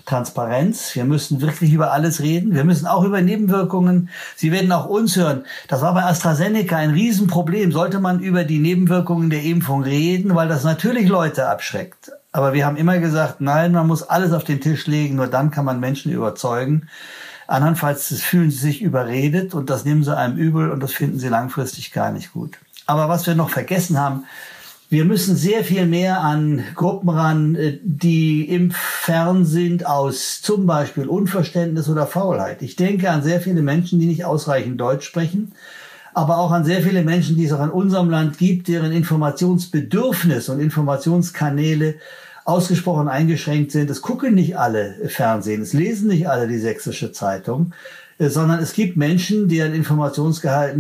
Transparenz. 0.07 0.95
Wir 0.95 1.05
müssen 1.05 1.41
wirklich 1.41 1.73
über 1.73 1.93
alles 1.93 2.21
reden. 2.21 2.55
Wir 2.55 2.65
müssen 2.65 2.87
auch 2.87 3.05
über 3.05 3.23
Nebenwirkungen. 3.23 4.11
Sie 4.37 4.53
werden 4.53 4.71
auch 4.73 4.87
uns 4.87 5.17
hören. 5.17 5.45
Das 5.69 5.81
war 5.81 5.95
bei 5.95 6.03
AstraZeneca 6.03 6.77
ein 6.77 6.91
Riesenproblem. 6.91 7.73
Sollte 7.73 8.01
man 8.01 8.21
über 8.21 8.45
die 8.45 8.59
Nebenwirkungen 8.59 9.31
der 9.31 9.43
Impfung 9.43 9.83
reden, 9.83 10.35
weil 10.35 10.49
das 10.49 10.65
natürlich 10.65 11.09
Leute 11.09 11.49
abschreckt. 11.49 12.13
Aber 12.33 12.53
wir 12.53 12.67
haben 12.67 12.77
immer 12.77 12.99
gesagt, 12.99 13.41
nein, 13.41 13.73
man 13.73 13.87
muss 13.87 14.03
alles 14.03 14.33
auf 14.33 14.45
den 14.45 14.61
Tisch 14.61 14.87
legen. 14.87 15.17
Nur 15.17 15.29
dann 15.29 15.51
kann 15.51 15.65
man 15.65 15.81
Menschen 15.81 16.13
überzeugen. 16.13 16.89
Andernfalls 17.47 18.09
fühlen 18.21 18.51
sie 18.51 18.59
sich 18.59 18.83
überredet 18.83 19.55
und 19.55 19.71
das 19.71 19.85
nehmen 19.85 20.03
sie 20.03 20.17
einem 20.17 20.37
übel 20.37 20.71
und 20.71 20.81
das 20.83 20.93
finden 20.93 21.19
sie 21.19 21.29
langfristig 21.29 21.93
gar 21.93 22.13
nicht 22.13 22.33
gut. 22.33 22.59
Aber 22.87 23.09
was 23.09 23.27
wir 23.27 23.35
noch 23.35 23.51
vergessen 23.51 23.99
haben, 23.99 24.25
wir 24.91 25.05
müssen 25.05 25.35
sehr 25.35 25.65
viel 25.65 25.87
mehr 25.87 26.21
an 26.21 26.63
Gruppen 26.75 27.09
ran, 27.09 27.57
äh, 27.57 27.79
die 27.83 28.49
im 28.49 28.71
Fern 28.71 29.45
sind 29.45 29.87
aus 29.87 30.43
zum 30.43 30.67
Beispiel 30.67 31.09
Unverständnis 31.09 31.89
oder 31.89 32.07
Faulheit. 32.07 32.63
Ich 32.63 32.77
denke 32.77 33.11
an 33.11 33.23
sehr 33.23 33.41
viele 33.41 33.63
Menschen, 33.63 33.99
die 33.99 34.07
nicht 34.07 34.25
ausreichend 34.25 34.81
Deutsch 34.81 35.07
sprechen, 35.07 35.53
aber 36.13 36.39
auch 36.39 36.53
an 36.53 36.65
sehr 36.65 36.83
viele 36.83 37.03
Menschen, 37.03 37.37
die 37.37 37.45
es 37.45 37.53
auch 37.53 37.65
in 37.65 37.71
unserem 37.71 38.09
Land 38.09 38.39
gibt, 38.39 38.69
deren 38.69 38.93
Informationsbedürfnis 38.93 40.49
und 40.49 40.61
Informationskanäle 40.61 41.97
ausgesprochen 42.45 43.09
eingeschränkt 43.09 43.73
sind. 43.73 43.91
Es 43.91 44.03
gucken 44.03 44.35
nicht 44.35 44.59
alle 44.59 44.95
Fernsehen, 45.09 45.63
es 45.63 45.73
lesen 45.73 46.09
nicht 46.09 46.29
alle 46.29 46.47
die 46.47 46.59
sächsische 46.59 47.13
Zeitung. 47.13 47.73
Äh, 48.19 48.29
sondern 48.29 48.61
es 48.61 48.73
gibt 48.73 48.97
Menschen, 48.97 49.49
deren 49.49 49.75
Informationsgehalt 49.75 50.79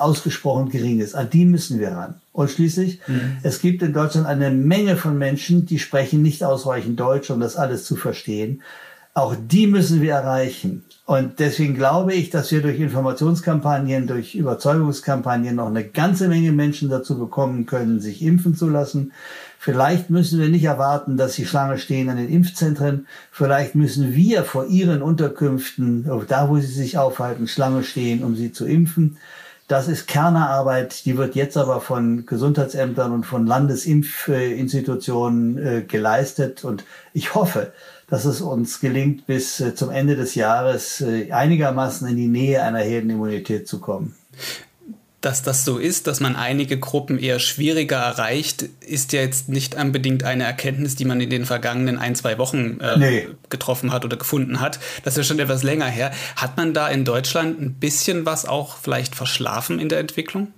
ausgesprochen 0.00 0.68
gering 0.68 1.00
ist. 1.00 1.14
An 1.14 1.30
die 1.30 1.44
müssen 1.44 1.80
wir 1.80 1.92
ran. 1.92 2.16
Und 2.32 2.50
schließlich, 2.50 3.00
mhm. 3.06 3.38
es 3.42 3.60
gibt 3.60 3.82
in 3.82 3.92
Deutschland 3.92 4.26
eine 4.26 4.50
Menge 4.50 4.96
von 4.96 5.16
Menschen, 5.16 5.64
die 5.66 5.78
sprechen 5.78 6.22
nicht 6.22 6.44
ausreichend 6.44 7.00
Deutsch, 7.00 7.30
um 7.30 7.40
das 7.40 7.56
alles 7.56 7.84
zu 7.84 7.96
verstehen. 7.96 8.62
Auch 9.14 9.34
die 9.34 9.66
müssen 9.66 10.02
wir 10.02 10.12
erreichen. 10.12 10.84
Und 11.06 11.38
deswegen 11.38 11.74
glaube 11.74 12.12
ich, 12.12 12.28
dass 12.28 12.52
wir 12.52 12.60
durch 12.60 12.78
Informationskampagnen, 12.78 14.06
durch 14.06 14.34
Überzeugungskampagnen 14.34 15.54
noch 15.54 15.68
eine 15.68 15.84
ganze 15.84 16.28
Menge 16.28 16.52
Menschen 16.52 16.90
dazu 16.90 17.18
bekommen 17.18 17.64
können, 17.64 18.00
sich 18.00 18.20
impfen 18.22 18.54
zu 18.54 18.68
lassen. 18.68 19.12
Vielleicht 19.66 20.10
müssen 20.10 20.40
wir 20.40 20.48
nicht 20.48 20.62
erwarten, 20.62 21.16
dass 21.16 21.34
sie 21.34 21.44
Schlange 21.44 21.78
stehen 21.78 22.08
an 22.08 22.18
den 22.18 22.28
Impfzentren. 22.28 23.08
Vielleicht 23.32 23.74
müssen 23.74 24.14
wir 24.14 24.44
vor 24.44 24.68
ihren 24.68 25.02
Unterkünften, 25.02 26.08
da 26.28 26.48
wo 26.48 26.56
sie 26.58 26.68
sich 26.68 26.98
aufhalten, 26.98 27.48
Schlange 27.48 27.82
stehen, 27.82 28.22
um 28.22 28.36
sie 28.36 28.52
zu 28.52 28.64
impfen. 28.64 29.16
Das 29.66 29.88
ist 29.88 30.06
Kernerarbeit, 30.06 31.04
die 31.04 31.16
wird 31.16 31.34
jetzt 31.34 31.56
aber 31.56 31.80
von 31.80 32.26
Gesundheitsämtern 32.26 33.10
und 33.10 33.26
von 33.26 33.44
Landesimpfinstitutionen 33.44 35.58
äh, 35.58 35.82
geleistet. 35.82 36.62
Und 36.62 36.84
ich 37.12 37.34
hoffe, 37.34 37.72
dass 38.08 38.24
es 38.24 38.40
uns 38.40 38.78
gelingt, 38.78 39.26
bis 39.26 39.58
äh, 39.58 39.74
zum 39.74 39.90
Ende 39.90 40.14
des 40.14 40.36
Jahres 40.36 41.00
äh, 41.00 41.32
einigermaßen 41.32 42.06
in 42.06 42.16
die 42.16 42.28
Nähe 42.28 42.62
einer 42.62 42.78
Herdenimmunität 42.78 43.66
zu 43.66 43.80
kommen 43.80 44.14
dass 45.26 45.42
das 45.42 45.64
so 45.64 45.78
ist, 45.78 46.06
dass 46.06 46.20
man 46.20 46.36
einige 46.36 46.78
Gruppen 46.78 47.18
eher 47.18 47.40
schwieriger 47.40 47.96
erreicht, 47.96 48.62
ist 48.62 49.12
ja 49.12 49.22
jetzt 49.22 49.48
nicht 49.48 49.74
unbedingt 49.74 50.22
eine 50.22 50.44
Erkenntnis, 50.44 50.94
die 50.94 51.04
man 51.04 51.20
in 51.20 51.28
den 51.30 51.44
vergangenen 51.44 51.98
ein, 51.98 52.14
zwei 52.14 52.38
Wochen 52.38 52.78
äh, 52.78 52.96
nee. 52.96 53.28
getroffen 53.50 53.92
hat 53.92 54.04
oder 54.04 54.16
gefunden 54.16 54.60
hat. 54.60 54.78
Das 55.02 55.14
ist 55.14 55.18
ja 55.18 55.24
schon 55.24 55.40
etwas 55.40 55.64
länger 55.64 55.86
her. 55.86 56.12
Hat 56.36 56.56
man 56.56 56.74
da 56.74 56.86
in 56.86 57.04
Deutschland 57.04 57.60
ein 57.60 57.74
bisschen 57.74 58.24
was 58.24 58.46
auch 58.46 58.76
vielleicht 58.76 59.16
verschlafen 59.16 59.80
in 59.80 59.88
der 59.88 59.98
Entwicklung? 59.98 60.52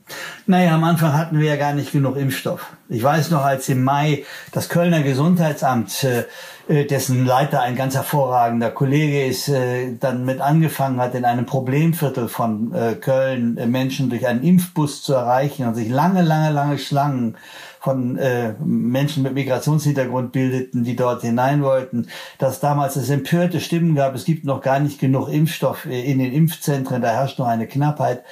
Naja, 0.47 0.75
am 0.75 0.85
Anfang 0.85 1.15
hatten 1.15 1.39
wir 1.39 1.49
ja 1.49 1.57
gar 1.57 1.73
nicht 1.73 1.93
genug 1.93 2.19
Impfstoff. 2.19 2.67
Ich 2.91 3.03
weiß 3.03 3.31
noch, 3.31 3.45
als 3.45 3.71
im 3.71 3.83
Mai 3.83 4.27
das 4.53 4.69
Kölner 4.69 5.03
Gesundheitsamt 5.03 6.05
äh, 6.05 6.25
dessen 6.69 7.25
Leiter 7.25 7.63
ein 7.63 7.77
ganz 7.77 7.95
hervorragender 7.95 8.71
Kollege 8.71 9.25
ist, 9.25 9.49
äh, 9.49 9.95
dann 9.99 10.27
mit 10.27 10.41
angefangen 10.41 11.01
hat, 11.01 11.15
in 11.15 11.25
einem 11.25 11.47
Problemviertel 11.47 12.29
von 12.29 12.75
äh, 12.75 12.95
Köln 12.95 13.55
Menschen 13.71 14.11
durch 14.11 14.27
einen 14.27 14.43
Impfbus 14.43 15.03
zu 15.03 15.15
erreichen 15.15 15.67
und 15.67 15.75
sich 15.75 15.89
lange, 15.89 16.21
lange, 16.21 16.53
lange 16.53 16.79
Schlangen 16.79 17.37
von 17.81 18.19
äh, 18.19 18.53
Menschen 18.63 19.23
mit 19.23 19.35
Migrationshintergrund 19.35 20.33
bildeten, 20.33 20.85
die 20.85 20.97
dort 20.97 21.23
hinein 21.23 21.63
wollten, 21.63 22.09
dass 22.39 22.61
damals 22.61 22.97
es 22.97 23.09
empörte 23.09 23.61
Stimmen 23.61 23.95
gab, 23.95 24.15
es 24.15 24.27
gibt 24.27 24.45
noch 24.45 24.61
gar 24.61 24.79
nicht 24.81 25.01
genug 25.01 25.29
Impfstoff 25.29 25.87
in 25.87 26.19
den 26.19 26.33
Impfzentren, 26.33 27.01
da 27.01 27.11
herrscht 27.11 27.39
noch 27.39 27.47
eine 27.47 27.67
Knappheit. 27.67 28.25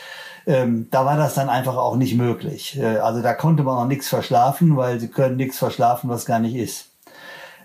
Ähm, 0.46 0.88
da 0.90 1.04
war 1.04 1.16
das 1.16 1.34
dann 1.34 1.48
einfach 1.48 1.76
auch 1.76 1.96
nicht 1.96 2.16
möglich. 2.16 2.78
Äh, 2.78 2.98
also 2.98 3.22
da 3.22 3.34
konnte 3.34 3.62
man 3.62 3.78
auch 3.78 3.88
nichts 3.88 4.08
verschlafen, 4.08 4.76
weil 4.76 5.00
sie 5.00 5.08
können 5.08 5.36
nichts 5.36 5.58
verschlafen, 5.58 6.10
was 6.10 6.26
gar 6.26 6.38
nicht 6.38 6.54
ist. 6.54 6.95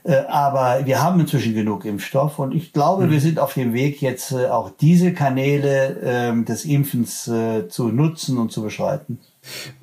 Äh, 0.03 0.15
aber 0.27 0.85
wir 0.85 1.01
haben 1.01 1.19
inzwischen 1.19 1.53
genug 1.53 1.85
Impfstoff 1.85 2.39
und 2.39 2.55
ich 2.55 2.73
glaube, 2.73 3.05
mhm. 3.05 3.11
wir 3.11 3.21
sind 3.21 3.39
auf 3.39 3.53
dem 3.53 3.73
Weg, 3.73 4.01
jetzt 4.01 4.31
äh, 4.31 4.47
auch 4.47 4.71
diese 4.79 5.13
Kanäle 5.13 5.99
ähm, 6.03 6.45
des 6.45 6.65
Impfens 6.65 7.27
äh, 7.27 7.67
zu 7.67 7.89
nutzen 7.89 8.37
und 8.37 8.51
zu 8.51 8.63
beschreiten. 8.63 9.19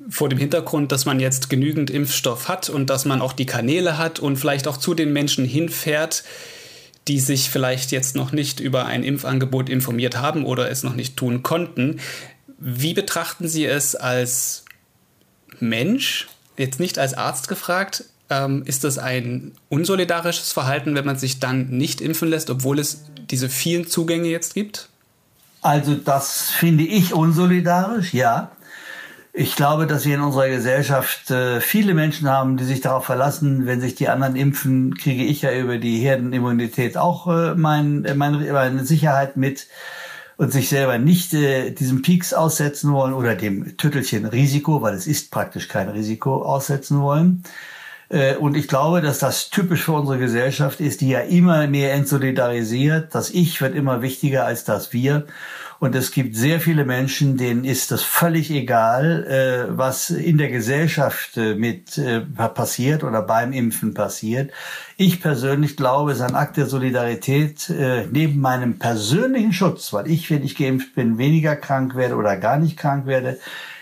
Vor 0.09 0.29
dem 0.29 0.37
Hintergrund, 0.37 0.91
dass 0.91 1.05
man 1.05 1.19
jetzt 1.19 1.49
genügend 1.49 1.89
Impfstoff 1.89 2.47
hat 2.47 2.69
und 2.69 2.89
dass 2.89 3.05
man 3.05 3.21
auch 3.21 3.33
die 3.33 3.45
Kanäle 3.45 3.97
hat 3.97 4.19
und 4.19 4.37
vielleicht 4.37 4.67
auch 4.67 4.77
zu 4.77 4.93
den 4.93 5.11
Menschen 5.13 5.45
hinfährt, 5.45 6.23
die 7.07 7.19
sich 7.19 7.49
vielleicht 7.49 7.91
jetzt 7.91 8.15
noch 8.15 8.31
nicht 8.31 8.59
über 8.59 8.85
ein 8.85 9.03
Impfangebot 9.03 9.69
informiert 9.69 10.17
haben 10.17 10.45
oder 10.45 10.69
es 10.69 10.83
noch 10.83 10.95
nicht 10.95 11.17
tun 11.17 11.43
konnten. 11.43 11.99
Wie 12.57 12.93
betrachten 12.93 13.47
Sie 13.47 13.65
es 13.65 13.95
als 13.95 14.65
Mensch, 15.59 16.27
jetzt 16.57 16.79
nicht 16.79 16.99
als 16.99 17.13
Arzt 17.13 17.47
gefragt, 17.47 18.05
ähm, 18.29 18.63
ist 18.65 18.83
das 18.83 18.97
ein 18.97 19.53
unsolidarisches 19.69 20.51
Verhalten, 20.51 20.95
wenn 20.95 21.05
man 21.05 21.17
sich 21.17 21.39
dann 21.39 21.69
nicht 21.69 22.01
impfen 22.01 22.29
lässt, 22.29 22.49
obwohl 22.49 22.79
es 22.79 23.05
diese 23.29 23.49
vielen 23.49 23.87
Zugänge 23.87 24.29
jetzt 24.29 24.53
gibt? 24.53 24.89
Also 25.61 25.95
das 25.95 26.49
finde 26.49 26.83
ich 26.83 27.13
unsolidarisch, 27.13 28.13
ja. 28.13 28.51
Ich 29.31 29.55
glaube, 29.55 29.85
dass 29.85 30.05
wir 30.05 30.15
in 30.15 30.21
unserer 30.21 30.49
Gesellschaft 30.49 31.29
äh, 31.29 31.61
viele 31.61 31.93
Menschen 31.93 32.27
haben, 32.29 32.57
die 32.57 32.63
sich 32.63 32.81
darauf 32.81 33.05
verlassen, 33.05 33.65
wenn 33.65 33.79
sich 33.79 33.95
die 33.95 34.09
anderen 34.09 34.35
impfen, 34.35 34.95
kriege 34.95 35.23
ich 35.23 35.43
ja 35.43 35.53
über 35.53 35.77
die 35.77 35.99
Herdenimmunität 35.99 36.97
auch 36.97 37.27
äh, 37.27 37.55
mein, 37.55 38.05
äh, 38.05 38.15
meine, 38.15 38.51
meine 38.51 38.85
Sicherheit 38.85 39.37
mit 39.37 39.67
und 40.37 40.51
sich 40.51 40.69
selber 40.69 40.97
nicht 40.97 41.33
äh, 41.33 41.71
diesem 41.71 42.01
Peaks 42.01 42.33
aussetzen 42.33 42.91
wollen 42.93 43.13
oder 43.13 43.35
dem 43.35 43.77
Tüttelchen 43.77 44.25
Risiko, 44.25 44.81
weil 44.81 44.95
es 44.95 45.05
ist 45.05 45.31
praktisch 45.31 45.67
kein 45.67 45.89
Risiko, 45.89 46.41
aussetzen 46.43 47.01
wollen. 47.01 47.43
Äh, 48.09 48.35
und 48.35 48.57
ich 48.57 48.67
glaube, 48.67 49.01
dass 49.01 49.19
das 49.19 49.49
typisch 49.49 49.83
für 49.83 49.93
unsere 49.93 50.17
Gesellschaft 50.17 50.81
ist, 50.81 51.01
die 51.01 51.09
ja 51.09 51.21
immer 51.21 51.67
mehr 51.67 51.93
entsolidarisiert. 51.93 53.13
Das 53.13 53.29
Ich 53.29 53.61
wird 53.61 53.75
immer 53.75 54.01
wichtiger 54.01 54.45
als 54.45 54.63
das 54.63 54.91
Wir. 54.93 55.27
Und 55.79 55.95
es 55.95 56.11
gibt 56.11 56.35
sehr 56.35 56.59
viele 56.59 56.83
Menschen, 56.83 57.37
denen 57.37 57.63
ist 57.63 57.91
das 57.91 58.01
völlig 58.01 58.51
egal, 58.51 59.23
äh, 59.69 59.77
was 59.77 60.09
in 60.09 60.37
der 60.37 60.49
Gesellschaft 60.49 61.37
äh, 61.37 61.55
mit 61.55 62.01
passiert 62.55 63.03
oder 63.03 63.21
beim 63.21 63.53
Impfen 63.53 63.93
passiert. 63.93 64.51
Ich 64.97 65.21
persönlich 65.21 65.77
glaube, 65.77 66.11
es 66.11 66.17
ist 66.17 66.23
ein 66.23 66.35
Akt 66.35 66.57
der 66.57 66.65
Solidarität 66.65 67.71
neben 68.11 68.41
meinem 68.41 68.77
persönlichen 68.79 69.53
Schutz, 69.53 69.93
weil 69.93 70.07
ich, 70.07 70.29
wenn 70.29 70.43
ich 70.43 70.57
geimpft 70.57 70.95
bin, 70.95 71.17
weniger 71.17 71.55
krank 71.55 71.95
werde 71.95 72.15
oder 72.15 72.35
gar 72.35 72.57
nicht 72.57 72.75
krank 72.75 73.05
werde, 73.05 73.39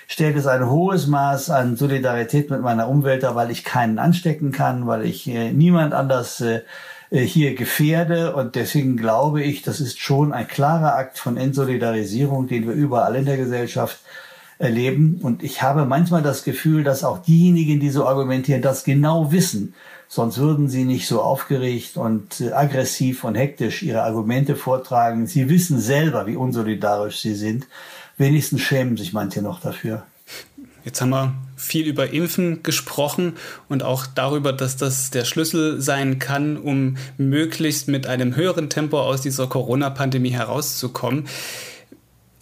stellt 0.07 0.37
es 0.37 0.47
ein 0.47 0.69
hohes 0.69 1.07
Maß 1.07 1.49
an 1.49 1.75
Solidarität 1.75 2.49
mit 2.49 2.61
meiner 2.61 2.89
Umwelt 2.89 3.23
dar, 3.23 3.35
weil 3.35 3.51
ich 3.51 3.63
keinen 3.63 3.99
anstecken 3.99 4.51
kann, 4.51 4.87
weil 4.87 5.05
ich 5.05 5.27
äh, 5.27 5.51
niemand 5.51 5.93
anders 5.93 6.39
äh, 6.41 6.61
äh, 7.09 7.21
hier 7.21 7.55
gefährde. 7.55 8.33
Und 8.35 8.55
deswegen 8.55 8.97
glaube 8.97 9.43
ich, 9.43 9.61
das 9.61 9.81
ist 9.81 9.99
schon 9.99 10.33
ein 10.33 10.47
klarer 10.47 10.95
Akt 10.95 11.19
von 11.19 11.37
Entsolidarisierung, 11.37 12.47
den 12.47 12.67
wir 12.67 12.73
überall 12.73 13.15
in 13.15 13.25
der 13.25 13.37
Gesellschaft 13.37 13.99
erleben. 14.59 15.19
Und 15.21 15.43
ich 15.43 15.61
habe 15.61 15.85
manchmal 15.85 16.23
das 16.23 16.43
Gefühl, 16.43 16.83
dass 16.83 17.03
auch 17.03 17.19
diejenigen, 17.19 17.79
die 17.79 17.89
so 17.89 18.07
argumentieren, 18.07 18.61
das 18.61 18.85
genau 18.85 19.31
wissen. 19.31 19.75
Sonst 20.09 20.37
würden 20.37 20.69
sie 20.69 20.85
nicht 20.85 21.05
so 21.05 21.21
aufgeregt 21.21 21.97
und 21.97 22.39
äh, 22.39 22.53
aggressiv 22.53 23.25
und 23.25 23.35
hektisch 23.35 23.83
ihre 23.83 24.03
Argumente 24.03 24.55
vortragen. 24.55 25.27
Sie 25.27 25.49
wissen 25.49 25.79
selber, 25.79 26.27
wie 26.27 26.37
unsolidarisch 26.37 27.19
sie 27.19 27.35
sind 27.35 27.67
wenigstens 28.17 28.61
schämen 28.61 28.97
sich 28.97 29.13
manche 29.13 29.41
noch 29.41 29.59
dafür. 29.59 30.05
Jetzt 30.83 31.01
haben 31.01 31.09
wir 31.09 31.35
viel 31.57 31.85
über 31.85 32.11
Impfen 32.13 32.63
gesprochen 32.63 33.33
und 33.67 33.83
auch 33.83 34.05
darüber, 34.07 34.53
dass 34.53 34.77
das 34.77 35.09
der 35.09 35.25
Schlüssel 35.25 35.81
sein 35.81 36.17
kann, 36.17 36.55
um 36.55 36.97
möglichst 37.17 37.87
mit 37.89 38.07
einem 38.07 38.35
höheren 38.35 38.69
Tempo 38.69 39.01
aus 39.01 39.21
dieser 39.21 39.47
Corona-Pandemie 39.47 40.29
herauszukommen. 40.29 41.27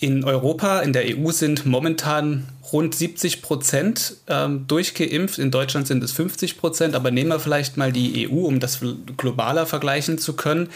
In 0.06 0.24
Europa, 0.24 0.82
in 0.82 0.94
der 0.94 1.18
EU 1.18 1.32
sind 1.32 1.66
momentan 1.66 2.46
rund 2.72 2.94
70 2.94 3.42
Prozent 3.42 4.18
ähm, 4.28 4.68
durchgeimpft. 4.68 5.40
In 5.40 5.50
Deutschland 5.50 5.88
sind 5.88 6.04
es 6.04 6.12
50 6.12 6.60
Prozent. 6.60 6.94
Aber 6.94 7.10
nehmen 7.10 7.32
wir 7.32 7.40
vielleicht 7.40 7.76
mal 7.76 7.92
die 7.92 8.30
EU, 8.30 8.46
um 8.46 8.60
das 8.60 8.82
globaler 9.18 9.66
vergleichen 9.66 10.20
zu 10.20 10.34
können. 10.34 10.70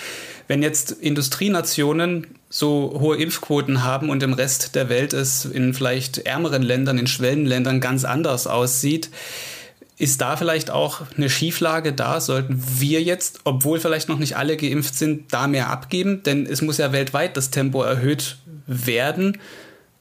Wenn 0.47 0.63
jetzt 0.63 0.89
Industrienationen 0.93 2.25
so 2.49 2.97
hohe 2.99 3.17
Impfquoten 3.17 3.83
haben 3.83 4.09
und 4.09 4.23
im 4.23 4.33
Rest 4.33 4.73
der 4.73 4.89
Welt 4.89 5.13
es 5.13 5.45
in 5.45 5.75
vielleicht 5.75 6.17
ärmeren 6.25 6.63
Ländern, 6.63 6.97
in 6.97 7.05
Schwellenländern 7.05 7.81
ganz 7.81 8.05
anders 8.05 8.47
aussieht, 8.47 9.11
ist 9.99 10.21
da 10.21 10.37
vielleicht 10.37 10.71
auch 10.71 11.01
eine 11.15 11.29
Schieflage 11.29 11.91
da? 11.91 12.21
Sollten 12.21 12.63
wir 12.79 13.03
jetzt, 13.03 13.41
obwohl 13.43 13.79
vielleicht 13.79 14.07
noch 14.07 14.17
nicht 14.17 14.37
alle 14.37 14.55
geimpft 14.55 14.95
sind, 14.95 15.33
da 15.33 15.45
mehr 15.47 15.69
abgeben? 15.69 16.23
Denn 16.23 16.45
es 16.45 16.61
muss 16.61 16.77
ja 16.77 16.93
weltweit 16.93 17.35
das 17.35 17.51
Tempo 17.51 17.83
erhöht 17.83 18.37
werden, 18.65 19.37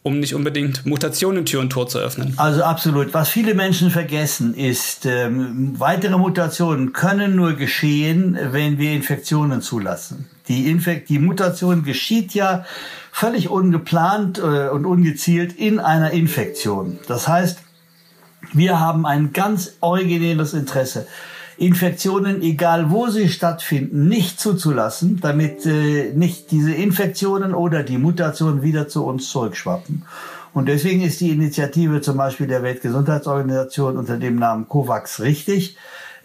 um 0.04 0.20
nicht 0.20 0.36
unbedingt 0.36 0.86
Mutationen 0.86 1.44
Tür 1.44 1.60
und 1.60 1.70
Tor 1.70 1.88
zu 1.88 1.98
öffnen. 1.98 2.34
Also 2.36 2.62
absolut. 2.62 3.12
Was 3.12 3.28
viele 3.28 3.54
Menschen 3.54 3.90
vergessen 3.90 4.54
ist, 4.54 5.04
ähm, 5.04 5.74
weitere 5.80 6.16
Mutationen 6.16 6.92
können 6.92 7.34
nur 7.34 7.54
geschehen, 7.54 8.38
wenn 8.52 8.78
wir 8.78 8.92
Infektionen 8.92 9.62
zulassen. 9.62 10.30
Die, 10.46 10.70
Infekt 10.70 11.08
die 11.08 11.18
Mutation 11.18 11.82
geschieht 11.82 12.34
ja 12.34 12.64
völlig 13.10 13.48
ungeplant 13.48 14.38
äh, 14.38 14.68
und 14.68 14.86
ungezielt 14.86 15.54
in 15.54 15.80
einer 15.80 16.12
Infektion. 16.12 17.00
Das 17.08 17.26
heißt, 17.26 17.58
wir 18.52 18.80
haben 18.80 19.06
ein 19.06 19.32
ganz 19.32 19.76
originäres 19.80 20.54
Interesse, 20.54 21.06
Infektionen, 21.58 22.40
egal 22.40 22.90
wo 22.90 23.08
sie 23.08 23.28
stattfinden, 23.28 24.08
nicht 24.08 24.38
zuzulassen, 24.38 25.18
damit 25.20 25.66
äh, 25.66 26.12
nicht 26.14 26.52
diese 26.52 26.72
Infektionen 26.72 27.52
oder 27.52 27.82
die 27.82 27.98
Mutationen 27.98 28.62
wieder 28.62 28.86
zu 28.86 29.04
uns 29.04 29.28
zurückschwappen. 29.28 30.04
Und 30.54 30.66
deswegen 30.66 31.02
ist 31.02 31.20
die 31.20 31.30
Initiative 31.30 32.00
zum 32.00 32.16
Beispiel 32.16 32.46
der 32.46 32.62
Weltgesundheitsorganisation 32.62 33.96
unter 33.96 34.16
dem 34.16 34.36
Namen 34.36 34.68
COVAX 34.68 35.20
richtig. 35.20 35.76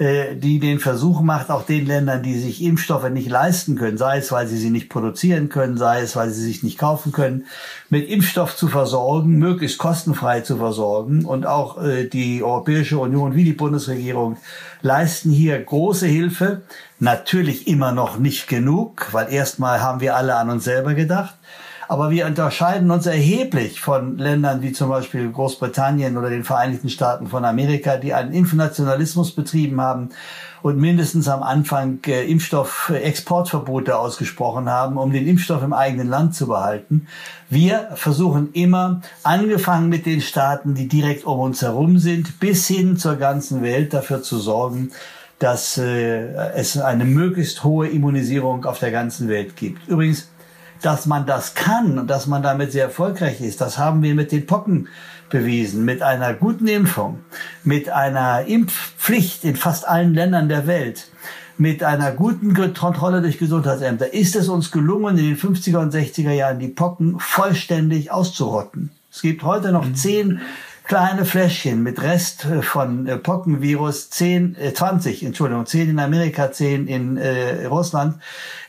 Äh, 0.04 0.36
die 0.36 0.60
den 0.60 0.80
Versuch 0.80 1.22
macht, 1.22 1.50
auch 1.50 1.66
den 1.66 1.86
Ländern, 1.86 2.24
die 2.24 2.38
sich 2.38 2.62
Impfstoffe 2.62 3.10
nicht 3.10 3.30
leisten 3.30 3.78
können, 3.78 3.98
sei 3.98 4.18
es, 4.18 4.34
weil 4.34 4.48
sie 4.48 4.58
sie 4.58 4.70
nicht 4.70 4.90
produzieren 4.90 5.48
können, 5.48 5.78
sei 5.78 6.02
es, 6.02 6.18
weil 6.18 6.30
sie 6.30 6.44
sich 6.44 6.62
nicht 6.62 6.78
kaufen 6.78 7.14
können, 7.14 7.46
mit 7.90 8.10
Impfstoff 8.10 8.58
zu 8.58 8.68
versorgen, 8.68 9.38
möglichst 9.38 9.78
kostenfrei 9.78 10.42
zu 10.42 10.58
versorgen. 10.58 11.24
Und 11.24 11.46
auch 11.46 11.82
äh, 11.82 12.04
die 12.04 12.44
Europäische 12.44 12.98
Union 12.98 13.34
wie 13.36 13.46
die 13.46 13.54
Bundesregierung 13.54 14.36
leisten 14.82 15.32
hier 15.32 15.58
große 15.58 16.08
Hilfe. 16.08 16.64
Natürlich 17.00 17.70
immer 17.70 17.94
noch 17.94 18.20
nicht 18.20 18.50
genug, 18.50 19.08
weil 19.14 19.32
erstmal 19.32 19.80
haben 19.80 20.02
wir 20.02 20.18
alle 20.18 20.36
an 20.36 20.50
uns 20.50 20.66
selber 20.66 20.96
gedacht. 20.96 21.36
Aber 21.88 22.10
wir 22.10 22.26
unterscheiden 22.26 22.92
uns 22.92 23.06
erheblich 23.06 23.82
von 23.82 24.18
Ländern 24.18 24.62
wie 24.62 24.72
zum 24.72 24.90
Beispiel 24.90 25.32
Großbritannien 25.32 26.18
oder 26.18 26.30
den 26.30 26.44
Vereinigten 26.44 26.90
Staaten 26.90 27.28
von 27.28 27.46
Amerika, 27.46 27.98
die 27.98 28.14
einen 28.14 28.34
Impfnationalismus 28.34 29.32
betrieben 29.32 29.82
haben 29.82 30.10
und 30.64 30.78
mindestens 30.80 31.28
am 31.28 31.44
Anfang 31.44 32.00
äh, 32.08 32.24
Impfstoffexportverbote 32.24 33.98
ausgesprochen 33.98 34.70
haben, 34.70 34.98
um 34.98 35.12
den 35.12 35.28
Impfstoff 35.28 35.62
im 35.62 35.74
eigenen 35.74 36.08
Land 36.08 36.36
zu 36.36 36.48
behalten. 36.48 37.08
Wir 37.50 37.90
versuchen 37.96 38.54
immer, 38.54 39.02
angefangen 39.24 39.90
mit 39.90 40.06
den 40.06 40.22
Staaten, 40.22 40.74
die 40.74 40.88
direkt 40.88 41.26
um 41.26 41.40
uns 41.40 41.62
herum 41.62 42.00
sind, 42.00 42.40
bis 42.40 42.68
hin 42.68 42.98
zur 42.98 43.18
ganzen 43.18 43.62
Welt 43.62 43.94
dafür 43.94 44.24
zu 44.24 44.40
sorgen, 44.40 44.92
dass 45.38 45.78
äh, 45.78 46.34
es 46.56 46.78
eine 46.78 47.04
möglichst 47.04 47.66
hohe 47.66 47.90
Immunisierung 47.90 48.64
auf 48.64 48.80
der 48.80 48.92
ganzen 48.92 49.28
Welt 49.28 49.58
gibt. 49.58 49.86
Übrigens, 49.90 50.30
dass 50.84 51.06
man 51.06 51.26
das 51.26 51.56
kann 51.56 51.98
und 51.98 52.08
dass 52.08 52.28
man 52.28 52.44
damit 52.44 52.72
sehr 52.72 52.86
erfolgreich 52.86 53.42
ist, 53.42 53.62
das 53.62 53.78
haben 53.78 54.04
wir 54.04 54.14
mit 54.16 54.32
den 54.32 54.46
Pocken 54.46 54.90
bewiesen, 55.30 55.86
mit 55.86 56.02
einer 56.02 56.34
guten 56.34 56.68
Impfung, 56.68 57.20
mit 57.64 57.90
einer 57.90 58.46
Impfpflicht 58.46 59.44
in 59.46 59.56
fast 59.56 59.88
allen 59.88 60.14
Ländern 60.14 60.50
der 60.50 60.68
Welt, 60.68 61.08
mit 61.58 61.84
einer 61.84 62.12
guten 62.12 62.54
Kontrolle 62.54 63.22
durch 63.22 63.38
Gesundheitsämter 63.38 64.14
ist 64.14 64.36
es 64.36 64.50
uns 64.50 64.72
gelungen, 64.72 65.18
in 65.18 65.26
den 65.26 65.38
50er 65.38 65.78
und 65.78 65.94
60er 65.94 66.32
Jahren 66.32 66.60
die 66.60 66.68
Pocken 66.68 67.20
vollständig 67.20 68.12
auszurotten. 68.12 68.92
Es 69.12 69.22
gibt 69.22 69.44
heute 69.44 69.72
noch 69.72 69.86
mhm. 69.86 69.96
zehn 69.96 70.42
kleine 70.84 71.24
Fläschchen 71.26 71.82
mit 71.82 72.02
Rest 72.02 72.46
äh, 72.46 72.62
von 72.62 73.08
äh, 73.08 73.18
Pockenvirus, 73.18 74.10
10, 74.10 74.58
äh, 74.60 74.74
20, 74.74 75.24
Entschuldigung, 75.24 75.66
10 75.66 75.92
in 75.92 76.00
Amerika, 76.00 76.52
10 76.52 76.88
in 76.88 77.18
äh, 77.18 77.66
Russland, 77.66 78.18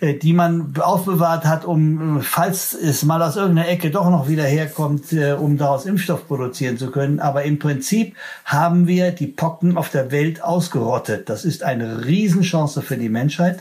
äh, 0.01 0.15
die 0.15 0.33
man 0.33 0.75
aufbewahrt 0.79 1.45
hat, 1.45 1.65
um, 1.65 2.19
äh, 2.19 2.23
falls 2.23 2.73
es 2.73 3.05
mal 3.05 3.23
aus 3.23 3.37
irgendeiner 3.37 3.69
Ecke 3.69 3.91
doch 3.91 4.09
noch 4.11 4.29
wieder 4.29 4.45
herkommt, 4.45 5.13
äh, 5.13 5.33
um 5.33 5.59
daraus 5.59 5.87
Impfstoff 5.87 6.27
produzieren 6.29 6.79
zu 6.79 6.91
können. 6.91 7.21
Aber 7.21 7.43
im 7.43 7.59
Prinzip 7.59 8.15
haben 8.45 8.87
wir 8.87 9.11
die 9.11 9.27
Pocken 9.27 9.77
auf 9.77 9.91
der 9.91 10.11
Welt 10.13 10.43
ausgerottet. 10.43 11.29
Das 11.29 11.45
ist 11.45 11.63
eine 11.63 12.07
Riesenchance 12.07 12.83
für 12.83 12.97
die 12.97 13.09
Menschheit. 13.09 13.61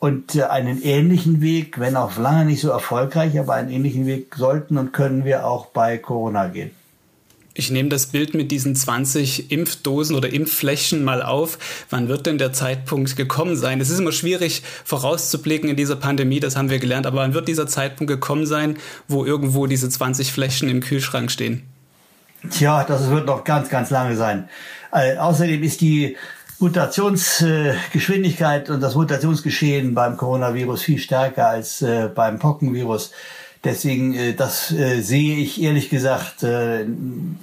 Und 0.00 0.34
äh, 0.34 0.42
einen 0.42 0.82
ähnlichen 0.82 1.40
Weg, 1.40 1.78
wenn 1.78 1.94
auch 1.94 2.18
lange 2.18 2.44
nicht 2.44 2.60
so 2.60 2.70
erfolgreich, 2.70 3.38
aber 3.38 3.54
einen 3.54 3.70
ähnlichen 3.70 4.04
Weg 4.06 4.34
sollten 4.34 4.76
und 4.76 4.92
können 4.92 5.24
wir 5.24 5.46
auch 5.46 5.66
bei 5.66 5.96
Corona 5.96 6.48
gehen. 6.48 6.72
Ich 7.54 7.70
nehme 7.70 7.90
das 7.90 8.06
Bild 8.06 8.32
mit 8.32 8.50
diesen 8.50 8.74
20 8.74 9.52
Impfdosen 9.52 10.16
oder 10.16 10.32
Impfflächen 10.32 11.04
mal 11.04 11.22
auf. 11.22 11.58
Wann 11.90 12.08
wird 12.08 12.24
denn 12.24 12.38
der 12.38 12.54
Zeitpunkt 12.54 13.14
gekommen 13.14 13.56
sein? 13.56 13.78
Es 13.80 13.90
ist 13.90 13.98
immer 13.98 14.12
schwierig 14.12 14.62
vorauszublicken 14.84 15.68
in 15.68 15.76
dieser 15.76 15.96
Pandemie, 15.96 16.40
das 16.40 16.56
haben 16.56 16.70
wir 16.70 16.78
gelernt, 16.78 17.06
aber 17.06 17.18
wann 17.18 17.34
wird 17.34 17.48
dieser 17.48 17.66
Zeitpunkt 17.66 18.10
gekommen 18.10 18.46
sein, 18.46 18.78
wo 19.06 19.26
irgendwo 19.26 19.66
diese 19.66 19.90
20 19.90 20.32
Flächen 20.32 20.70
im 20.70 20.80
Kühlschrank 20.80 21.30
stehen? 21.30 21.62
Tja, 22.50 22.84
das 22.84 23.10
wird 23.10 23.26
noch 23.26 23.44
ganz, 23.44 23.68
ganz 23.68 23.90
lange 23.90 24.16
sein. 24.16 24.48
Äh, 24.90 25.16
außerdem 25.16 25.62
ist 25.62 25.82
die 25.82 26.16
Mutationsgeschwindigkeit 26.58 28.68
äh, 28.68 28.72
und 28.72 28.80
das 28.80 28.94
Mutationsgeschehen 28.94 29.94
beim 29.94 30.16
Coronavirus 30.16 30.82
viel 30.82 30.98
stärker 30.98 31.48
als 31.48 31.82
äh, 31.82 32.08
beim 32.12 32.38
Pockenvirus. 32.38 33.12
Deswegen, 33.64 34.14
äh, 34.14 34.34
das 34.34 34.72
äh, 34.72 35.00
sehe 35.00 35.36
ich 35.36 35.62
ehrlich 35.62 35.88
gesagt, 35.88 36.42
äh, 36.42 36.84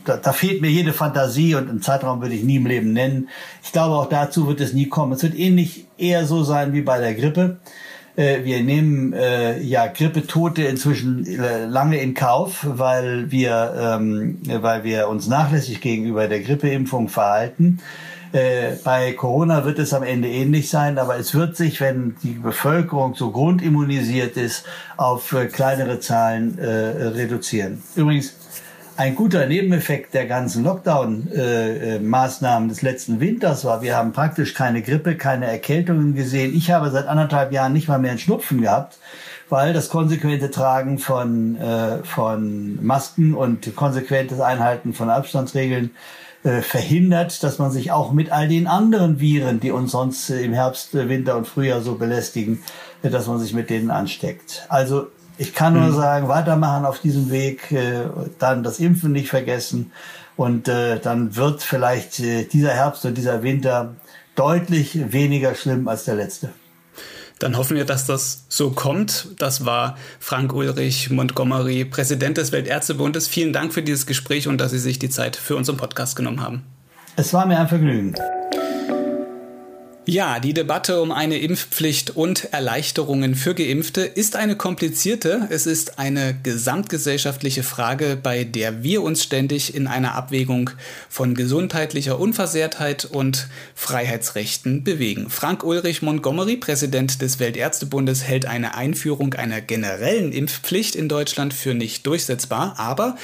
da, 0.04 0.18
da 0.18 0.34
fehlt 0.34 0.62
mir 0.62 0.70
jede 0.70 0.92
Fantasie 0.92 1.56
und 1.56 1.70
einen 1.70 1.82
Zeitraum 1.82 2.22
würde 2.22 2.36
ich 2.36 2.44
nie 2.44 2.58
im 2.58 2.66
Leben 2.66 2.92
nennen. 2.92 3.30
Ich 3.64 3.72
glaube, 3.72 3.96
auch 3.96 4.10
dazu 4.10 4.48
wird 4.48 4.60
es 4.60 4.74
nie 4.74 4.90
kommen. 4.90 5.14
Es 5.14 5.24
wird 5.24 5.38
ähnlich 5.38 5.86
eher 5.98 6.26
so 6.26 6.44
sein 6.44 6.74
wie 6.74 6.82
bei 6.82 7.00
der 7.00 7.16
Grippe. 7.16 7.60
Äh, 8.18 8.44
wir 8.44 8.62
nehmen 8.62 9.14
äh, 9.14 9.62
ja 9.62 9.88
Grippetote 9.88 10.64
inzwischen 10.64 11.26
äh, 11.26 11.66
lange 11.66 12.02
in 12.02 12.14
Kauf, 12.14 12.66
weil 12.68 13.32
wir, 13.32 13.74
ähm, 13.80 14.40
weil 14.46 14.84
wir 14.84 15.08
uns 15.08 15.28
nachlässig 15.28 15.80
gegenüber 15.80 16.28
der 16.28 16.42
Grippeimpfung 16.42 17.08
verhalten. 17.08 17.80
Äh, 18.32 18.74
bei 18.84 19.14
Corona 19.14 19.66
wird 19.66 19.80
es 19.80 19.94
am 19.94 20.04
Ende 20.04 20.28
ähnlich 20.28 20.70
sein, 20.70 21.00
aber 21.00 21.18
es 21.18 21.34
wird 21.34 21.56
sich, 21.56 21.82
wenn 21.82 22.16
die 22.22 22.34
Bevölkerung 22.34 23.16
so 23.16 23.32
grundimmunisiert 23.32 24.38
ist, 24.38 24.66
auf 24.98 25.34
äh, 25.34 25.48
kleinere 25.48 26.00
Zahlen 26.00 26.60
äh, 26.60 26.68
reduzieren. 26.68 27.82
Übrigens, 27.96 28.36
ein 28.98 29.16
guter 29.16 29.46
Nebeneffekt 29.46 30.14
der 30.14 30.26
ganzen 30.26 30.66
Lockdown-Maßnahmen 30.66 32.68
des 32.68 32.82
letzten 32.82 33.22
Winters 33.22 33.64
war, 33.64 33.82
wir 33.82 33.96
haben 33.96 34.12
praktisch 34.12 34.54
keine 34.54 34.82
Grippe, 34.82 35.16
keine 35.16 35.48
Erkältungen 35.48 36.16
gesehen. 36.16 36.54
Ich 36.54 36.70
habe 36.70 36.92
seit 36.92 37.08
anderthalb 37.08 37.54
Jahren 37.54 37.72
nicht 37.72 37.88
mal 37.88 37.98
mehr 37.98 38.12
einen 38.12 38.20
Schnupfen 38.20 38.62
gehabt, 38.62 39.00
weil 39.48 39.72
das 39.72 39.88
konsequente 39.88 40.52
Tragen 40.52 41.00
von, 41.00 41.56
äh, 41.56 42.04
von 42.04 42.86
Masken 42.86 43.34
und 43.34 43.74
konsequentes 43.76 44.42
Einhalten 44.42 44.94
von 44.94 45.10
Abstandsregeln 45.10 45.92
äh, 46.42 46.62
verhindert, 46.62 47.44
dass 47.44 47.60
man 47.60 47.70
sich 47.70 47.92
auch 47.92 48.14
mit 48.14 48.32
all 48.32 48.48
den 48.48 48.66
anderen 48.66 49.20
Viren, 49.20 49.60
die 49.60 49.72
uns 49.72 49.92
sonst 49.92 50.30
äh, 50.30 50.42
im 50.42 50.54
Herbst, 50.54 50.96
äh, 50.96 51.10
Winter 51.10 51.36
und 51.36 51.46
Frühjahr 51.46 51.82
so 51.82 51.96
belästigen, 51.96 52.64
dass 53.02 53.28
man 53.28 53.40
sich 53.40 53.54
mit 53.54 53.70
denen 53.70 53.92
ansteckt. 53.92 54.66
Also 54.70 55.08
ich 55.38 55.54
kann 55.54 55.74
nur 55.74 55.84
mhm. 55.84 55.96
sagen, 55.96 56.28
weitermachen 56.30 56.86
auf 56.86 57.00
diesem 57.00 57.30
Weg, 57.30 57.74
dann 58.40 58.64
das 58.64 58.80
Impfen 58.80 59.14
nicht 59.14 59.30
vergessen 59.30 59.94
und 60.36 60.68
dann 60.68 61.38
wird 61.38 61.62
vielleicht 61.62 62.18
dieser 62.18 62.72
Herbst 62.72 63.06
und 63.06 63.18
dieser 63.18 63.42
Winter 63.42 63.96
deutlich 64.36 65.14
weniger 65.14 65.56
schlimm 65.56 65.88
als 65.88 66.04
der 66.04 66.16
letzte. 66.16 66.50
Dann 67.40 67.58
hoffen 67.58 67.78
wir, 67.78 67.86
dass 67.86 68.06
das 68.06 68.44
so 68.50 68.72
kommt. 68.72 69.28
Das 69.38 69.66
war 69.66 69.98
Frank 70.20 70.54
Ulrich 70.54 71.10
Montgomery, 71.10 71.86
Präsident 71.86 72.38
des 72.38 72.52
Weltärztebundes. 72.52 73.28
Vielen 73.28 73.54
Dank 73.54 73.74
für 73.74 73.82
dieses 73.82 74.06
Gespräch 74.06 74.48
und 74.48 74.60
dass 74.60 74.72
Sie 74.72 74.80
sich 74.80 75.00
die 75.00 75.10
Zeit 75.10 75.38
für 75.38 75.56
unseren 75.56 75.78
Podcast 75.78 76.16
genommen 76.16 76.42
haben. 76.42 76.64
Es 77.16 77.34
war 77.34 77.46
mir 77.46 77.58
ein 77.60 77.68
Vergnügen. 77.68 78.16
Ja, 80.10 80.40
die 80.40 80.56
Debatte 80.56 81.04
um 81.04 81.12
eine 81.12 81.38
Impfpflicht 81.38 82.16
und 82.16 82.46
Erleichterungen 82.46 83.36
für 83.36 83.54
Geimpfte 83.54 84.02
ist 84.02 84.36
eine 84.36 84.56
komplizierte. 84.56 85.48
Es 85.52 85.68
ist 85.68 86.00
eine 86.00 86.36
gesamtgesellschaftliche 86.42 87.62
Frage, 87.62 88.18
bei 88.20 88.44
der 88.44 88.82
wir 88.82 89.04
uns 89.04 89.22
ständig 89.22 89.76
in 89.76 89.86
einer 89.86 90.16
Abwägung 90.16 90.72
von 91.10 91.36
gesundheitlicher 91.36 92.20
Unversehrtheit 92.20 93.06
und 93.06 93.50
Freiheitsrechten 93.76 94.84
bewegen. 94.84 95.30
Frank 95.30 95.64
Ulrich 95.64 96.02
Montgomery, 96.02 96.58
Präsident 96.58 97.22
des 97.22 97.38
Weltärztebundes, 97.38 98.24
hält 98.24 98.48
eine 98.48 98.74
Einführung 98.74 99.36
einer 99.36 99.62
generellen 99.62 100.32
Impfpflicht 100.32 100.96
in 100.96 101.08
Deutschland 101.08 101.54
für 101.54 101.76
nicht 101.76 102.08
durchsetzbar, 102.08 102.74
aber 102.80 103.16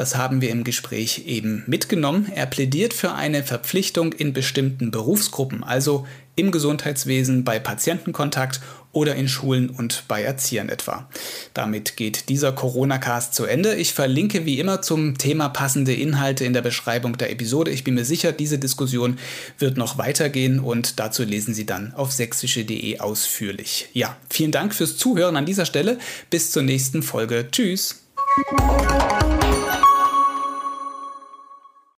das 0.00 0.16
haben 0.16 0.40
wir 0.40 0.48
im 0.48 0.64
Gespräch 0.64 1.26
eben 1.26 1.62
mitgenommen. 1.66 2.32
Er 2.34 2.46
plädiert 2.46 2.94
für 2.94 3.12
eine 3.12 3.44
Verpflichtung 3.44 4.14
in 4.14 4.32
bestimmten 4.32 4.90
Berufsgruppen, 4.90 5.62
also 5.62 6.06
im 6.36 6.52
Gesundheitswesen, 6.52 7.44
bei 7.44 7.58
Patientenkontakt 7.58 8.62
oder 8.92 9.14
in 9.14 9.28
Schulen 9.28 9.68
und 9.68 10.04
bei 10.08 10.22
Erziehern 10.22 10.70
etwa. 10.70 11.06
Damit 11.52 11.98
geht 11.98 12.30
dieser 12.30 12.50
Corona-Cast 12.50 13.34
zu 13.34 13.44
Ende. 13.44 13.74
Ich 13.74 13.92
verlinke 13.92 14.46
wie 14.46 14.58
immer 14.58 14.80
zum 14.80 15.18
Thema 15.18 15.50
passende 15.50 15.92
Inhalte 15.92 16.46
in 16.46 16.54
der 16.54 16.62
Beschreibung 16.62 17.18
der 17.18 17.30
Episode. 17.30 17.70
Ich 17.70 17.84
bin 17.84 17.94
mir 17.94 18.06
sicher, 18.06 18.32
diese 18.32 18.58
Diskussion 18.58 19.18
wird 19.58 19.76
noch 19.76 19.98
weitergehen 19.98 20.60
und 20.60 20.98
dazu 20.98 21.24
lesen 21.24 21.52
Sie 21.52 21.66
dann 21.66 21.92
auf 21.92 22.10
sächsische.de 22.10 23.00
ausführlich. 23.00 23.90
Ja, 23.92 24.16
vielen 24.30 24.50
Dank 24.50 24.74
fürs 24.74 24.96
Zuhören 24.96 25.36
an 25.36 25.44
dieser 25.44 25.66
Stelle. 25.66 25.98
Bis 26.30 26.52
zur 26.52 26.62
nächsten 26.62 27.02
Folge. 27.02 27.48
Tschüss. 27.52 27.96